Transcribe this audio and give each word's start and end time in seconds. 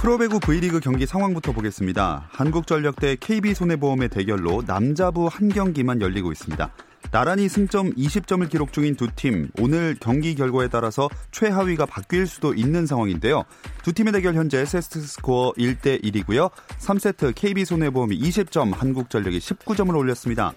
프로배구 0.00 0.40
V리그 0.40 0.80
경기 0.80 1.04
상황부터 1.04 1.52
보겠습니다. 1.52 2.26
한국전력 2.30 2.96
대 2.96 3.16
KB손해보험의 3.16 4.08
대결로 4.08 4.62
남자부 4.66 5.28
한 5.30 5.50
경기만 5.50 6.00
열리고 6.00 6.32
있습니다. 6.32 6.72
나란히 7.10 7.50
승점 7.50 7.92
20점을 7.94 8.48
기록 8.48 8.72
중인 8.72 8.94
두 8.94 9.08
팀, 9.14 9.50
오늘 9.58 9.94
경기 10.00 10.34
결과에 10.34 10.68
따라서 10.68 11.10
최하위가 11.32 11.84
바뀔 11.84 12.26
수도 12.26 12.54
있는 12.54 12.86
상황인데요. 12.86 13.44
두 13.82 13.92
팀의 13.92 14.14
대결 14.14 14.36
현재 14.36 14.64
세트 14.64 15.02
스코어 15.02 15.52
1대 15.58 16.02
1이고요. 16.02 16.50
3세트 16.78 17.34
KB손해보험이 17.34 18.18
20점, 18.20 18.74
한국전력이 18.74 19.38
19점을 19.38 19.94
올렸습니다. 19.94 20.54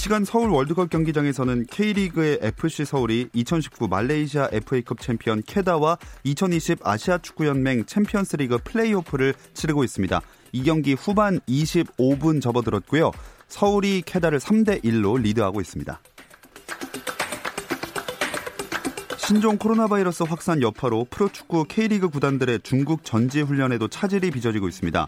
시간 0.00 0.24
서울 0.24 0.48
월드컵 0.48 0.88
경기장에서는 0.88 1.66
K리그의 1.66 2.38
FC 2.40 2.86
서울이 2.86 3.28
2019 3.34 3.86
말레이시아 3.86 4.48
FA컵 4.50 4.98
챔피언 4.98 5.42
케다와 5.46 5.98
2020 6.24 6.78
아시아 6.86 7.18
축구연맹 7.18 7.84
챔피언스리그 7.84 8.60
플레이오프를 8.64 9.34
치르고 9.52 9.84
있습니다. 9.84 10.22
이 10.52 10.62
경기 10.62 10.94
후반 10.94 11.38
25분 11.40 12.40
접어들었고요. 12.40 13.12
서울이 13.48 14.02
케다를 14.06 14.38
3대 14.38 14.82
1로 14.82 15.20
리드하고 15.20 15.60
있습니다. 15.60 16.00
신종 19.18 19.58
코로나 19.58 19.86
바이러스 19.86 20.22
확산 20.22 20.62
여파로 20.62 21.08
프로축구 21.10 21.66
K리그 21.68 22.08
구단들의 22.08 22.60
중국 22.62 23.04
전지 23.04 23.42
훈련에도 23.42 23.88
차질이 23.88 24.30
빚어지고 24.30 24.66
있습니다. 24.66 25.06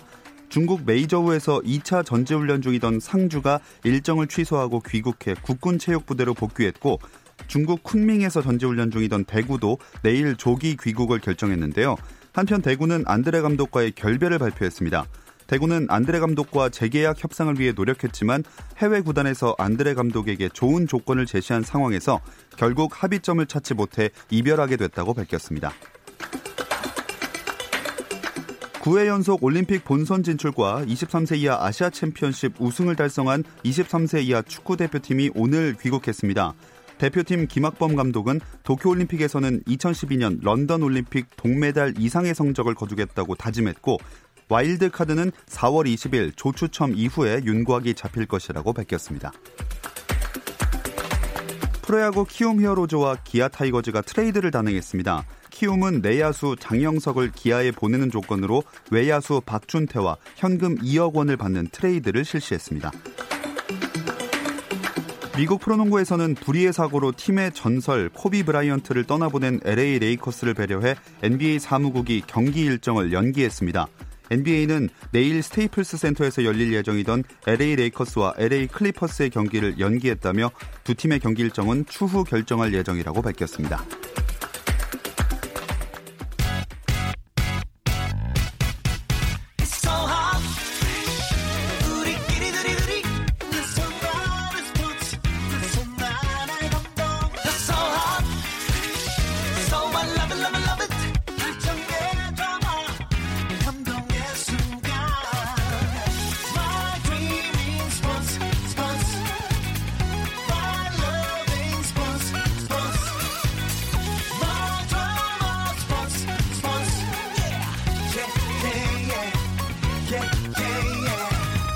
중국 0.52 0.82
메이저우에서 0.84 1.62
2차 1.62 2.04
전지훈련 2.04 2.60
중이던 2.60 3.00
상주가 3.00 3.58
일정을 3.84 4.26
취소하고 4.26 4.80
귀국해 4.80 5.34
국군 5.40 5.78
체육부대로 5.78 6.34
복귀했고 6.34 6.98
중국 7.46 7.82
쿤밍에서 7.82 8.42
전지훈련 8.42 8.90
중이던 8.90 9.24
대구도 9.24 9.78
내일 10.02 10.36
조기 10.36 10.76
귀국을 10.76 11.20
결정했는데요. 11.20 11.96
한편 12.34 12.60
대구는 12.60 13.04
안드레 13.06 13.40
감독과의 13.40 13.92
결별을 13.92 14.38
발표했습니다. 14.38 15.06
대구는 15.46 15.86
안드레 15.88 16.20
감독과 16.20 16.68
재계약 16.68 17.24
협상을 17.24 17.58
위해 17.58 17.72
노력했지만 17.72 18.44
해외 18.76 19.00
구단에서 19.00 19.54
안드레 19.56 19.94
감독에게 19.94 20.50
좋은 20.50 20.86
조건을 20.86 21.24
제시한 21.24 21.62
상황에서 21.62 22.20
결국 22.58 23.02
합의점을 23.02 23.46
찾지 23.46 23.72
못해 23.72 24.10
이별하게 24.28 24.76
됐다고 24.76 25.14
밝혔습니다. 25.14 25.72
9회 28.82 29.06
연속 29.06 29.44
올림픽 29.44 29.84
본선 29.84 30.24
진출과 30.24 30.86
23세 30.86 31.38
이하 31.38 31.64
아시아 31.64 31.88
챔피언십 31.88 32.54
우승을 32.58 32.96
달성한 32.96 33.44
23세 33.64 34.24
이하 34.24 34.42
축구 34.42 34.76
대표팀이 34.76 35.30
오늘 35.36 35.76
귀국했습니다. 35.80 36.52
대표팀 36.98 37.46
김학범 37.46 37.94
감독은 37.94 38.40
도쿄올림픽에서는 38.64 39.62
2012년 39.62 40.42
런던 40.42 40.82
올림픽 40.82 41.28
동메달 41.36 41.94
이상의 41.96 42.34
성적을 42.34 42.74
거두겠다고 42.74 43.36
다짐했고 43.36 43.98
와일드 44.48 44.90
카드는 44.90 45.30
4월 45.46 45.86
20일 45.86 46.32
조추첨 46.34 46.94
이후에 46.96 47.42
윤곽이 47.44 47.94
잡힐 47.94 48.26
것이라고 48.26 48.72
밝혔습니다. 48.72 49.30
프로야구 51.82 52.24
키움 52.28 52.60
히어로즈와 52.60 53.18
기아 53.22 53.46
타이거즈가 53.46 54.00
트레이드를 54.02 54.50
단행했습니다. 54.50 55.24
키움은 55.62 56.00
내야수 56.02 56.56
장영석을 56.58 57.30
기아에 57.30 57.70
보내는 57.70 58.10
조건으로 58.10 58.64
외야수 58.90 59.40
박준태와 59.46 60.16
현금 60.34 60.76
2억 60.78 61.14
원을 61.14 61.36
받는 61.36 61.68
트레이드를 61.70 62.24
실시했습니다. 62.24 62.90
미국 65.36 65.60
프로농구에서는 65.60 66.34
불의의 66.34 66.72
사고로 66.72 67.12
팀의 67.12 67.52
전설 67.52 68.08
코비 68.08 68.42
브라이언트를 68.42 69.04
떠나보낸 69.04 69.60
LA 69.64 70.00
레이커스를 70.00 70.54
배려해 70.54 70.96
NBA 71.22 71.60
사무국이 71.60 72.24
경기 72.26 72.62
일정을 72.62 73.12
연기했습니다. 73.12 73.86
NBA는 74.32 74.88
내일 75.12 75.44
스테이플스 75.44 75.96
센터에서 75.96 76.42
열릴 76.44 76.72
예정이던 76.72 77.22
LA 77.46 77.76
레이커스와 77.76 78.34
LA 78.36 78.66
클리퍼스의 78.66 79.30
경기를 79.30 79.78
연기했다며 79.78 80.50
두 80.82 80.96
팀의 80.96 81.20
경기 81.20 81.42
일정은 81.42 81.86
추후 81.86 82.24
결정할 82.24 82.74
예정이라고 82.74 83.22
밝혔습니다. 83.22 83.84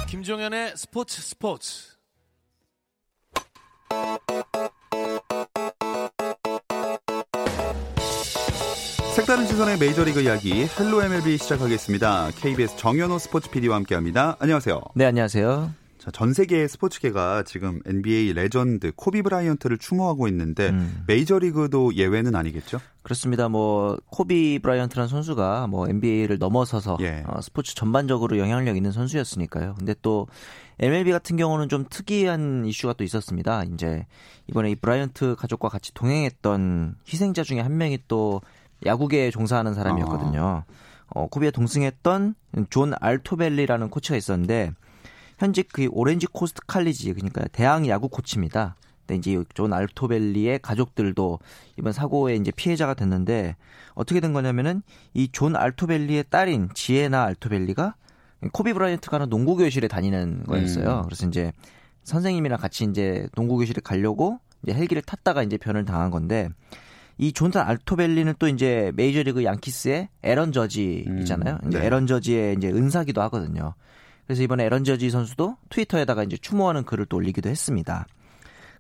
김종현의 0.09 0.73
스포츠 0.77 1.21
스포츠. 1.23 1.97
색다른 9.15 9.47
시선의 9.47 9.79
메이저리그 9.79 10.21
이야기 10.21 10.67
Hello 10.79 11.03
MLB 11.03 11.39
시작하겠습니다. 11.39 12.33
KBS 12.37 12.77
정현호 12.77 13.19
스포츠 13.19 13.51
PD와 13.51 13.77
함께합니다. 13.77 14.37
안녕하세요. 14.41 14.83
네, 14.95 15.07
안녕하세요. 15.07 15.86
자, 16.07 16.13
전 16.13 16.33
세계 16.33 16.69
스포츠계가 16.69 17.43
지금 17.43 17.81
NBA 17.85 18.33
레전드 18.35 18.93
코비 18.95 19.23
브라이언트를 19.23 19.77
추모하고 19.77 20.29
있는데 20.29 20.69
음. 20.69 21.03
메이저리그도 21.09 21.97
예외는 21.97 22.37
아니겠죠? 22.37 22.79
그렇습니다. 23.03 23.49
뭐 23.49 23.97
코비 24.07 24.61
브라이언트라는 24.61 25.09
선수가 25.09 25.67
뭐 25.67 25.89
NBA를 25.89 26.39
넘어서서 26.39 26.99
예. 27.01 27.25
어, 27.27 27.41
스포츠 27.41 27.75
전반적으로 27.75 28.39
영향력 28.39 28.77
있는 28.77 28.93
선수였으니까요. 28.93 29.75
근데 29.79 29.97
또 30.01 30.29
MLB 30.79 31.11
같은 31.11 31.37
경우는 31.37 31.69
좀 31.69 31.85
특이한 31.91 32.67
이슈가 32.67 32.93
또 32.93 33.03
있었습니다. 33.03 33.65
이제 33.65 34.07
이번에 34.47 34.71
이 34.71 34.77
브라이언트 34.77 35.35
가족과 35.37 35.69
같이 35.69 35.93
동행했던 35.93 36.99
희생자 37.09 37.43
중에 37.43 37.59
한 37.59 37.77
명이 37.79 37.99
또 38.07 38.43
야구계에 38.85 39.33
종사하는 39.33 39.75
사람이었거든요. 39.75 40.41
아. 40.41 40.65
어, 41.09 41.27
코비에 41.27 41.51
동승했던 41.51 42.37
존 42.71 42.93
알토벨리라는 43.01 43.91
코치가 43.91 44.17
있었는데 44.17 44.73
현직 45.39 45.69
그 45.73 45.89
오렌지 45.91 46.27
코스트 46.27 46.61
칼리지 46.67 47.13
그러니까 47.13 47.47
대학 47.53 47.87
야구 47.89 48.09
코치입니다. 48.09 48.77
근데 49.07 49.19
이제 49.19 49.43
존 49.55 49.73
알토벨리의 49.73 50.59
가족들도 50.61 51.39
이번 51.79 51.93
사고에 51.93 52.35
이제 52.37 52.51
피해자가 52.51 52.95
됐는데 52.95 53.57
어떻게 53.95 54.21
된 54.21 54.33
거냐면은 54.33 54.83
이 55.15 55.29
존 55.33 55.55
알토벨리의 55.57 56.25
딸인 56.31 56.71
지에나 56.75 57.23
알토벨리가 57.25 57.95
코비 58.53 58.73
브라이언트 58.73 59.09
가는 59.11 59.29
농구 59.29 59.57
교실에 59.57 59.89
다니는 59.89 60.45
거였어요. 60.45 61.01
음. 61.01 61.03
그래서 61.05 61.27
이제 61.27 61.53
선생님이랑 62.05 62.59
같이 62.59 62.85
이제 62.85 63.29
농구 63.35 63.57
교실에 63.59 63.81
가려고 63.83 64.39
이제 64.63 64.75
헬기를 64.75 65.03
탔다가 65.03 65.43
이제 65.43 65.57
변을 65.57 65.85
당한 65.85 66.11
건데 66.11 66.49
이 67.19 67.33
존 67.33 67.63
알토벨리는 67.63 68.35
또 68.39 68.49
이제 68.49 68.93
메이저리그 68.95 69.45
양키스의 69.45 70.09
에런 70.23 70.53
저지 70.53 70.86
있잖아요. 70.86 71.59
음, 71.63 71.71
네. 71.71 71.79
이제 71.79 71.87
에런 71.87 72.07
저지의 72.07 72.57
이제 72.57 72.69
은사기도 72.69 73.23
하거든요. 73.23 73.75
그래서 74.27 74.43
이번에 74.43 74.65
에런 74.65 74.85
저지 74.85 75.11
선수도 75.11 75.57
트위터에다가 75.71 76.25
이제 76.25 76.37
추모하는 76.37 76.85
글을 76.85 77.07
또 77.07 77.17
올리기도 77.17 77.49
했습니다. 77.49 78.07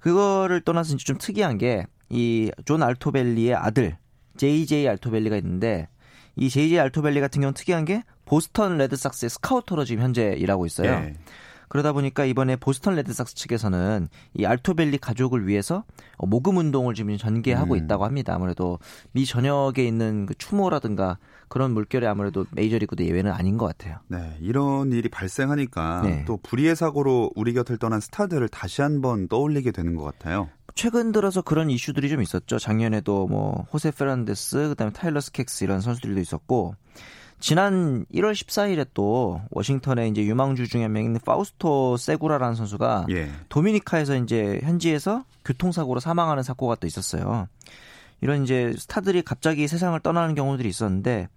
그거를 0.01 0.61
떠나서 0.61 0.95
이제 0.95 1.05
좀 1.05 1.19
특이한 1.19 1.59
게 1.59 1.87
이 2.11 2.51
존 2.65 2.83
알토벨리의 2.83 3.55
아들 3.55 3.97
JJ 4.37 4.89
알토벨리가 4.89 5.37
있는데 5.39 5.89
이 6.37 6.49
JJ 6.49 6.79
알토벨리 6.79 7.21
같은 7.21 7.41
경우는 7.41 7.55
특이한 7.55 7.85
게 7.85 8.03
보스턴 8.25 8.77
레드삭스의 8.79 9.31
스카우터로 9.31 9.85
지금 9.85 10.03
현재 10.03 10.35
일하고 10.37 10.67
있어요. 10.67 11.01
네. 11.01 11.15
그러다 11.69 11.93
보니까 11.93 12.25
이번에 12.25 12.55
보스턴 12.57 12.95
레드삭스 12.95 13.35
측에서는 13.35 14.09
이 14.35 14.45
알토벨리 14.45 14.99
가족을 14.99 15.49
위해서 15.49 15.85
모금 16.19 16.59
운동을 16.59 16.95
지금 16.95 17.17
전개하고 17.17 17.75
음. 17.75 17.79
있다고 17.79 18.05
합니다. 18.05 18.35
아무래도 18.35 18.79
미 19.13 19.27
전역에 19.27 19.85
있는 19.85 20.27
그 20.27 20.35
추모라든가 20.37 21.19
그런 21.49 21.73
물결에 21.73 22.07
아무래도 22.07 22.45
메이저리그도 22.53 23.05
예외는 23.05 23.33
아닌 23.33 23.57
것 23.57 23.67
같아요. 23.67 23.99
네, 24.09 24.37
이런 24.41 24.93
일이 24.93 25.09
발생하니까 25.09 26.03
네. 26.03 26.25
또 26.27 26.39
불의의 26.39 26.77
사고로 26.77 27.33
우리 27.35 27.53
곁을 27.53 27.79
떠난 27.79 28.01
스타들을 28.01 28.49
다시 28.49 28.83
한번 28.83 29.29
떠올리게 29.29 29.71
되는 29.71 29.95
것 29.95 30.05
같아요. 30.05 30.49
최근 30.75 31.11
들어서 31.13 31.41
그런 31.41 31.71
이슈들이 31.71 32.09
좀 32.09 32.21
있었죠. 32.21 32.59
작년에도 32.59 33.27
뭐 33.27 33.67
호세 33.73 33.91
페르난데스, 33.91 34.69
그다음에 34.69 34.93
타일러 34.93 35.21
스캑스 35.21 35.65
이런 35.65 35.81
선수들도 35.81 36.21
있었고 36.21 36.75
지난 37.39 38.05
1월 38.13 38.33
14일에 38.33 38.87
또 38.95 39.41
워싱턴에 39.51 40.09
이제 40.09 40.23
유망주 40.23 40.69
중에 40.69 40.83
한 40.83 40.93
명인 40.93 41.19
파우스토 41.25 41.97
세구라라는 41.97 42.55
선수가 42.55 43.07
예. 43.11 43.31
도미니카에서 43.49 44.17
이제 44.17 44.61
현지에서 44.63 45.25
교통사고로 45.45 46.01
사망하는 46.01 46.43
사고가 46.43 46.77
또 46.77 46.87
있었어요. 46.87 47.49
이런 48.21 48.45
이제 48.45 48.75
스타들이 48.77 49.23
갑자기 49.23 49.69
세상을 49.69 49.99
떠나는 50.01 50.35
경우들이 50.35 50.69
있었는데 50.69 51.29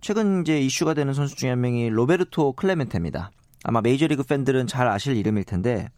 최근 0.00 0.42
이제 0.42 0.60
이슈가 0.60 0.94
되는 0.94 1.14
선수 1.14 1.36
중에 1.36 1.50
한 1.50 1.60
명이 1.60 1.90
로베르토 1.90 2.52
클레멘테입니다. 2.54 3.30
아마 3.64 3.80
메이저리그 3.80 4.24
팬들은 4.24 4.66
잘 4.66 4.88
아실 4.88 5.16
이름일 5.16 5.44
텐데 5.44 5.88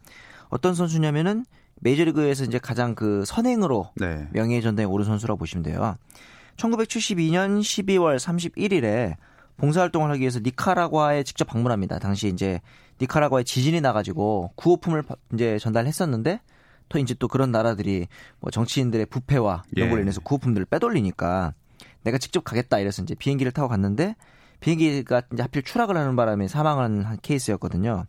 어떤 0.48 0.74
선수냐면은 0.74 1.44
메이저리그에서 1.80 2.44
이제 2.44 2.58
가장 2.58 2.94
그 2.94 3.24
선행으로 3.24 3.90
네. 3.96 4.28
명예의 4.32 4.62
전당에 4.62 4.86
오른 4.86 5.04
선수라고 5.04 5.38
보시면 5.38 5.62
돼요. 5.62 5.96
1972년 6.56 7.60
12월 7.60 8.18
31일에 8.18 9.16
봉사활동을 9.56 10.10
하기 10.10 10.20
위해서 10.20 10.40
니카라과에 10.40 11.22
직접 11.22 11.46
방문합니다. 11.46 11.98
당시 11.98 12.28
이제 12.28 12.60
니카라과에 13.00 13.42
지진이 13.44 13.80
나가지고 13.80 14.52
구호품을 14.56 15.04
이제 15.32 15.58
전달했었는데 15.58 16.40
또 16.88 16.98
이제 16.98 17.14
또 17.14 17.28
그런 17.28 17.50
나라들이 17.50 18.06
뭐 18.40 18.50
정치인들의 18.50 19.06
부패와 19.06 19.64
이런 19.72 19.88
걸로 19.88 20.00
예. 20.00 20.02
인해서 20.02 20.20
구호품들을 20.20 20.66
빼돌리니까 20.66 21.54
내가 22.02 22.18
직접 22.18 22.44
가겠다 22.44 22.78
이래서 22.78 23.02
이제 23.02 23.14
비행기를 23.14 23.52
타고 23.52 23.68
갔는데 23.68 24.14
비행기가 24.60 25.22
이제 25.32 25.42
하필 25.42 25.62
추락을 25.62 25.96
하는 25.96 26.16
바람에 26.16 26.48
사망한 26.48 27.18
케이스였거든요. 27.22 28.06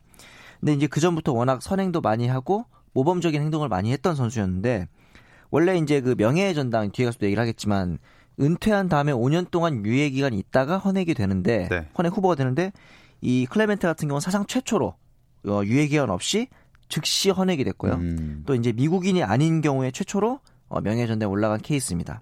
근데 0.59 0.73
이제 0.73 0.87
그 0.87 0.99
전부터 0.99 1.33
워낙 1.33 1.61
선행도 1.61 2.01
많이 2.01 2.27
하고 2.27 2.65
모범적인 2.93 3.41
행동을 3.41 3.67
많이 3.67 3.91
했던 3.91 4.15
선수였는데 4.15 4.87
원래 5.51 5.77
이제 5.77 6.01
그 6.01 6.15
명예의 6.17 6.53
전당 6.53 6.91
뒤에 6.91 7.05
가서도 7.05 7.25
얘기를 7.25 7.41
하겠지만 7.41 7.97
은퇴한 8.39 8.89
다음에 8.89 9.11
5년 9.11 9.49
동안 9.49 9.85
유예 9.85 10.09
기간이 10.09 10.37
있다가 10.39 10.77
헌액이 10.77 11.13
되는데 11.13 11.67
네. 11.69 11.87
헌액 11.97 12.15
후보가 12.15 12.35
되는데 12.35 12.71
이 13.21 13.45
클레멘테 13.49 13.87
같은 13.87 14.07
경우는 14.07 14.21
사상 14.21 14.45
최초로 14.45 14.95
어, 15.47 15.61
유예 15.63 15.87
기간 15.87 16.09
없이 16.09 16.47
즉시 16.87 17.29
헌액이 17.29 17.63
됐고요. 17.63 17.93
음. 17.93 18.43
또 18.45 18.55
이제 18.55 18.71
미국인이 18.71 19.23
아닌 19.23 19.61
경우에 19.61 19.91
최초로 19.91 20.39
어, 20.67 20.81
명예전당에 20.81 21.29
올라간 21.29 21.59
케이스입니다. 21.61 22.21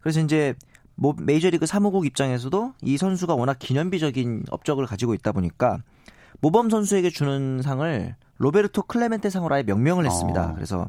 그래서 0.00 0.20
이제 0.20 0.54
뭐 0.94 1.14
메이저리그 1.18 1.66
사무국 1.66 2.06
입장에서도 2.06 2.74
이 2.82 2.96
선수가 2.96 3.34
워낙 3.34 3.58
기념비적인 3.58 4.44
업적을 4.50 4.86
가지고 4.86 5.14
있다 5.14 5.32
보니까 5.32 5.82
모범 6.40 6.70
선수에게 6.70 7.10
주는 7.10 7.60
상을 7.62 8.14
로베르토 8.38 8.82
클레멘테 8.82 9.30
상으로 9.30 9.54
아예 9.54 9.62
명명을 9.62 10.06
했습니다. 10.06 10.50
어. 10.50 10.54
그래서 10.54 10.88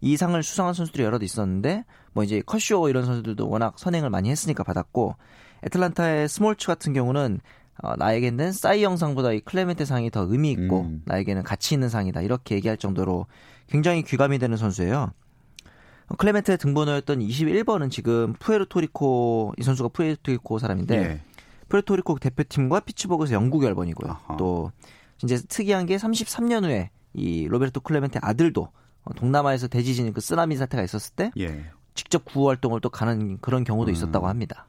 이 0.00 0.16
상을 0.16 0.40
수상한 0.42 0.74
선수들이 0.74 1.04
여럿 1.04 1.22
있었는데 1.22 1.84
뭐 2.12 2.24
이제 2.24 2.42
커쇼 2.44 2.88
이런 2.88 3.04
선수들도 3.04 3.48
워낙 3.48 3.78
선행을 3.78 4.10
많이 4.10 4.30
했으니까 4.30 4.62
받았고 4.62 5.16
애틀란타의 5.64 6.28
스몰츠 6.28 6.66
같은 6.66 6.92
경우는 6.92 7.40
어, 7.82 7.96
나에게는 7.96 8.52
사이영상보다 8.52 9.32
이 9.32 9.40
클레멘테 9.40 9.84
상이 9.84 10.10
더 10.10 10.26
의미 10.28 10.52
있고 10.52 10.82
음. 10.82 11.02
나에게는 11.06 11.42
가치 11.42 11.74
있는 11.74 11.88
상이다 11.88 12.22
이렇게 12.22 12.54
얘기할 12.54 12.76
정도로 12.76 13.26
굉장히 13.68 14.02
귀감이 14.02 14.38
되는 14.38 14.56
선수예요. 14.56 15.12
클레멘테의 16.18 16.58
등번호였던 16.58 17.20
21번은 17.20 17.90
지금 17.90 18.34
푸에르토리코 18.34 19.54
이 19.58 19.62
선수가 19.62 19.88
푸에르토리코 19.88 20.58
사람인데 20.58 20.96
예. 20.96 21.20
푸에르토리코 21.68 22.18
대표팀과 22.18 22.80
피츠버그에서 22.80 23.34
영구 23.34 23.64
결번이고요. 23.64 24.10
아하. 24.12 24.36
또 24.36 24.70
이제 25.22 25.38
특이한 25.48 25.86
게 25.86 25.96
33년 25.96 26.64
후에 26.64 26.90
이 27.14 27.48
로베르토 27.48 27.80
클레멘테 27.80 28.20
아들도 28.22 28.68
어, 29.04 29.14
동남아에서 29.14 29.68
대지진 29.68 30.12
그 30.12 30.20
쓰나미 30.20 30.56
사태가 30.56 30.82
있었을 30.82 31.14
때 31.14 31.30
예. 31.38 31.64
직접 31.94 32.24
구호 32.24 32.48
활동을 32.48 32.80
또 32.80 32.90
가는 32.90 33.38
그런 33.40 33.64
경우도 33.64 33.90
음. 33.90 33.92
있었다고 33.92 34.28
합니다. 34.28 34.66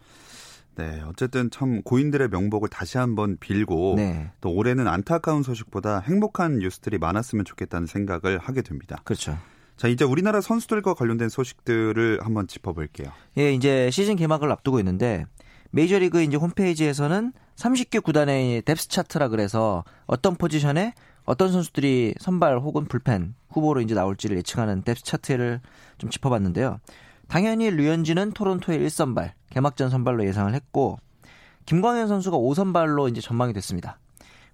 네, 0.75 1.01
어쨌든 1.07 1.49
참 1.49 1.81
고인들의 1.81 2.29
명복을 2.29 2.69
다시 2.69 2.97
한번 2.97 3.37
빌고 3.39 3.95
네. 3.97 4.31
또 4.41 4.51
올해는 4.51 4.87
안타까운 4.87 5.41
소식보다 5.41 5.99
행복한 5.99 6.59
뉴스들이 6.59 6.97
많았으면 6.97 7.45
좋겠다는 7.45 7.87
생각을 7.87 8.37
하게 8.39 8.61
됩니다. 8.61 9.01
그렇죠. 9.05 9.37
자, 9.77 9.87
이제 9.87 10.05
우리나라 10.05 10.41
선수들과 10.41 10.93
관련된 10.93 11.29
소식들을 11.29 12.19
한번 12.21 12.47
짚어볼게요. 12.47 13.09
예, 13.37 13.53
이제 13.53 13.89
시즌 13.91 14.15
개막을 14.15 14.51
앞두고 14.51 14.79
있는데 14.79 15.25
메이저리그 15.71 16.21
이제 16.21 16.37
홈페이지에서는 16.37 17.33
30개 17.55 18.01
구단의 18.03 18.61
depth 18.61 18.89
chart라 18.89 19.29
그래서 19.29 19.83
어떤 20.05 20.35
포지션에 20.35 20.93
어떤 21.25 21.51
선수들이 21.51 22.15
선발 22.19 22.59
혹은 22.59 22.85
불펜 22.85 23.33
후보로 23.49 23.81
이제 23.81 23.93
나올지를 23.93 24.37
예측하는 24.37 24.83
depth 24.83 25.03
chart를 25.03 25.61
좀 25.97 26.09
짚어봤는데요. 26.09 26.79
당연히 27.27 27.69
류현진은 27.71 28.31
토론토의 28.31 28.79
1선발, 28.79 29.31
개막전 29.49 29.89
선발로 29.89 30.25
예상을 30.25 30.53
했고 30.53 30.97
김광현 31.65 32.07
선수가 32.07 32.37
5선발로 32.37 33.09
이제 33.09 33.21
전망이 33.21 33.53
됐습니다. 33.53 33.99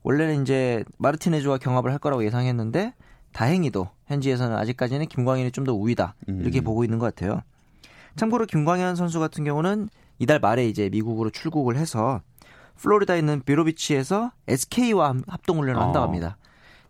원래는 0.04 0.42
이제 0.42 0.84
마르티네즈와 0.98 1.58
경합을 1.58 1.92
할 1.92 2.00
거라고 2.00 2.24
예상했는데 2.26 2.94
다행히도 3.34 3.90
현지에서는 4.08 4.56
아직까지는 4.58 5.06
김광현이 5.08 5.52
좀 5.52 5.66
더 5.66 5.74
우위다 5.74 6.16
이렇게 6.28 6.60
음. 6.60 6.64
보고 6.64 6.84
있는 6.84 6.98
것 7.00 7.06
같아요. 7.14 7.42
참고로 8.16 8.46
김광현 8.46 8.96
선수 8.96 9.20
같은 9.20 9.44
경우는 9.44 9.90
이달 10.20 10.40
말에 10.40 10.66
이제 10.68 10.90
미국으로 10.90 11.30
출국을 11.30 11.78
해서 11.78 12.22
플로리다에 12.78 13.20
있는 13.20 13.42
비로비치에서 13.42 14.32
SK와 14.48 15.16
합동 15.28 15.60
훈련을 15.60 15.80
한다고 15.82 16.00
어. 16.00 16.08
합니다. 16.08 16.38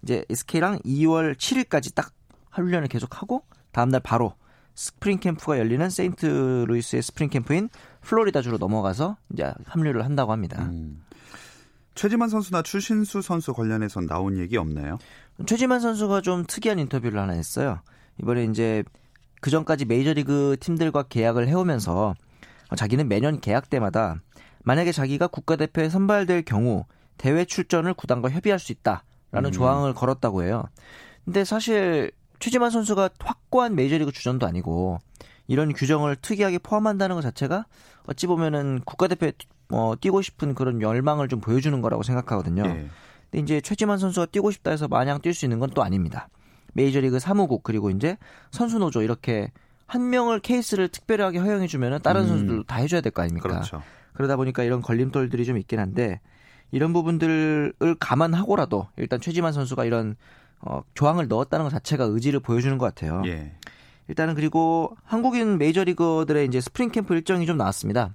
이제 0.03 0.25
SK랑 0.29 0.79
2월 0.79 1.35
7일까지 1.35 1.93
딱 1.93 2.11
훈련을 2.51 2.87
계속하고 2.87 3.43
다음날 3.71 4.01
바로 4.01 4.33
스프링 4.81 5.19
캠프가 5.19 5.59
열리는 5.59 5.87
세인트 5.87 6.65
루이스의 6.67 7.03
스프링 7.03 7.29
캠프인 7.29 7.69
플로리다주로 8.01 8.57
넘어가서 8.57 9.15
이제 9.31 9.53
합류를 9.65 10.03
한다고 10.03 10.31
합니다. 10.31 10.63
음. 10.63 11.03
최지만 11.93 12.29
선수나 12.29 12.63
추신수 12.63 13.21
선수 13.21 13.53
관련해서 13.53 14.01
나온 14.01 14.39
얘기 14.39 14.57
없나요? 14.57 14.97
최지만 15.45 15.81
선수가 15.81 16.21
좀 16.21 16.45
특이한 16.47 16.79
인터뷰를 16.79 17.19
하나 17.19 17.33
했어요. 17.33 17.81
이번에 18.19 18.45
이제 18.45 18.83
그 19.39 19.51
전까지 19.51 19.85
메이저리그 19.85 20.57
팀들과 20.59 21.03
계약을 21.03 21.47
해오면서 21.47 22.15
자기는 22.75 23.07
매년 23.07 23.39
계약 23.39 23.69
때마다 23.69 24.15
만약에 24.63 24.91
자기가 24.91 25.27
국가대표에 25.27 25.89
선발될 25.89 26.43
경우 26.43 26.85
대회 27.17 27.45
출전을 27.45 27.93
구단과 27.93 28.31
협의할 28.31 28.57
수 28.57 28.71
있다라는 28.71 29.49
음. 29.49 29.51
조항을 29.51 29.93
걸었다고 29.93 30.41
해요. 30.41 30.63
근데 31.23 31.45
사실 31.45 32.11
최지만 32.41 32.69
선수가 32.71 33.11
확고한 33.19 33.75
메이저리그 33.75 34.11
주전도 34.11 34.45
아니고 34.45 34.99
이런 35.47 35.71
규정을 35.73 36.17
특이하게 36.17 36.57
포함한다는 36.59 37.15
것 37.15 37.21
자체가 37.21 37.65
어찌 38.07 38.27
보면은 38.27 38.81
국가대표에 38.85 39.31
어, 39.69 39.93
뛰고 39.99 40.21
싶은 40.21 40.53
그런 40.53 40.81
열망을 40.81 41.29
좀 41.29 41.39
보여주는 41.39 41.79
거라고 41.81 42.03
생각하거든요. 42.03 42.63
네. 42.63 42.89
근데 43.29 43.43
이제 43.43 43.61
최지만 43.61 43.97
선수가 43.97 44.25
뛰고 44.27 44.51
싶다 44.51 44.71
해서 44.71 44.87
마냥 44.89 45.19
뛸 45.19 45.33
수 45.33 45.45
있는 45.45 45.59
건 45.59 45.69
또 45.73 45.83
아닙니다. 45.83 46.27
메이저리그 46.73 47.19
사무국 47.19 47.63
그리고 47.63 47.89
이제 47.89 48.17
선수 48.51 48.79
노조 48.79 49.01
이렇게 49.01 49.51
한 49.87 50.09
명을 50.09 50.39
케이스를 50.39 50.87
특별하게 50.89 51.37
허용해 51.39 51.67
주면은 51.67 51.99
다른 52.01 52.23
음. 52.23 52.27
선수들도 52.27 52.63
다 52.63 52.77
해줘야 52.77 53.01
될 53.01 53.11
거 53.11 53.21
아닙니까? 53.21 53.47
그렇죠. 53.49 53.81
그러다 54.13 54.35
보니까 54.35 54.63
이런 54.63 54.81
걸림돌들이 54.81 55.45
좀 55.45 55.57
있긴 55.57 55.79
한데 55.79 56.19
이런 56.71 56.91
부분들을 56.93 57.73
감안하고라도 57.99 58.87
일단 58.97 59.19
최지만 59.21 59.51
선수가 59.53 59.85
이런 59.85 60.15
어, 60.61 60.81
조항을 60.93 61.27
넣었다는 61.27 61.65
것 61.65 61.69
자체가 61.69 62.05
의지를 62.05 62.39
보여주는 62.39 62.77
것 62.77 62.85
같아요. 62.85 63.21
예. 63.25 63.53
일단은 64.07 64.35
그리고 64.35 64.95
한국인 65.03 65.57
메이저리거들의 65.57 66.45
이제 66.47 66.59
스프링 66.61 66.91
캠프 66.91 67.13
일정이 67.13 67.45
좀 67.45 67.57
나왔습니다. 67.57 68.13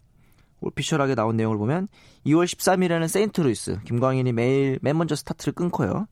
official하게 0.60 1.14
나온 1.14 1.36
내용을 1.36 1.58
보면 1.58 1.88
2월 2.26 2.44
13일에는 2.44 3.08
세인트루이스 3.08 3.80
김광현이 3.84 4.32
매일 4.32 4.78
맨 4.82 4.96
먼저 4.96 5.14
스타트를 5.14 5.54
끊고요. 5.54 6.06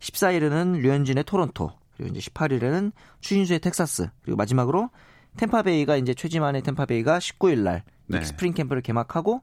14일에는 0.00 0.80
류현진의 0.80 1.24
토론토 1.24 1.72
그리고 1.96 2.14
이제 2.14 2.30
18일에는 2.30 2.92
추신수의 3.20 3.60
텍사스 3.60 4.08
그리고 4.22 4.36
마지막으로 4.36 4.90
템파베이가 5.36 5.96
이제 5.96 6.14
최지만의 6.14 6.62
템파베이가 6.62 7.18
19일 7.18 7.58
날 7.58 7.82
네. 8.06 8.24
스프링 8.24 8.54
캠프를 8.54 8.82
개막하고 8.82 9.42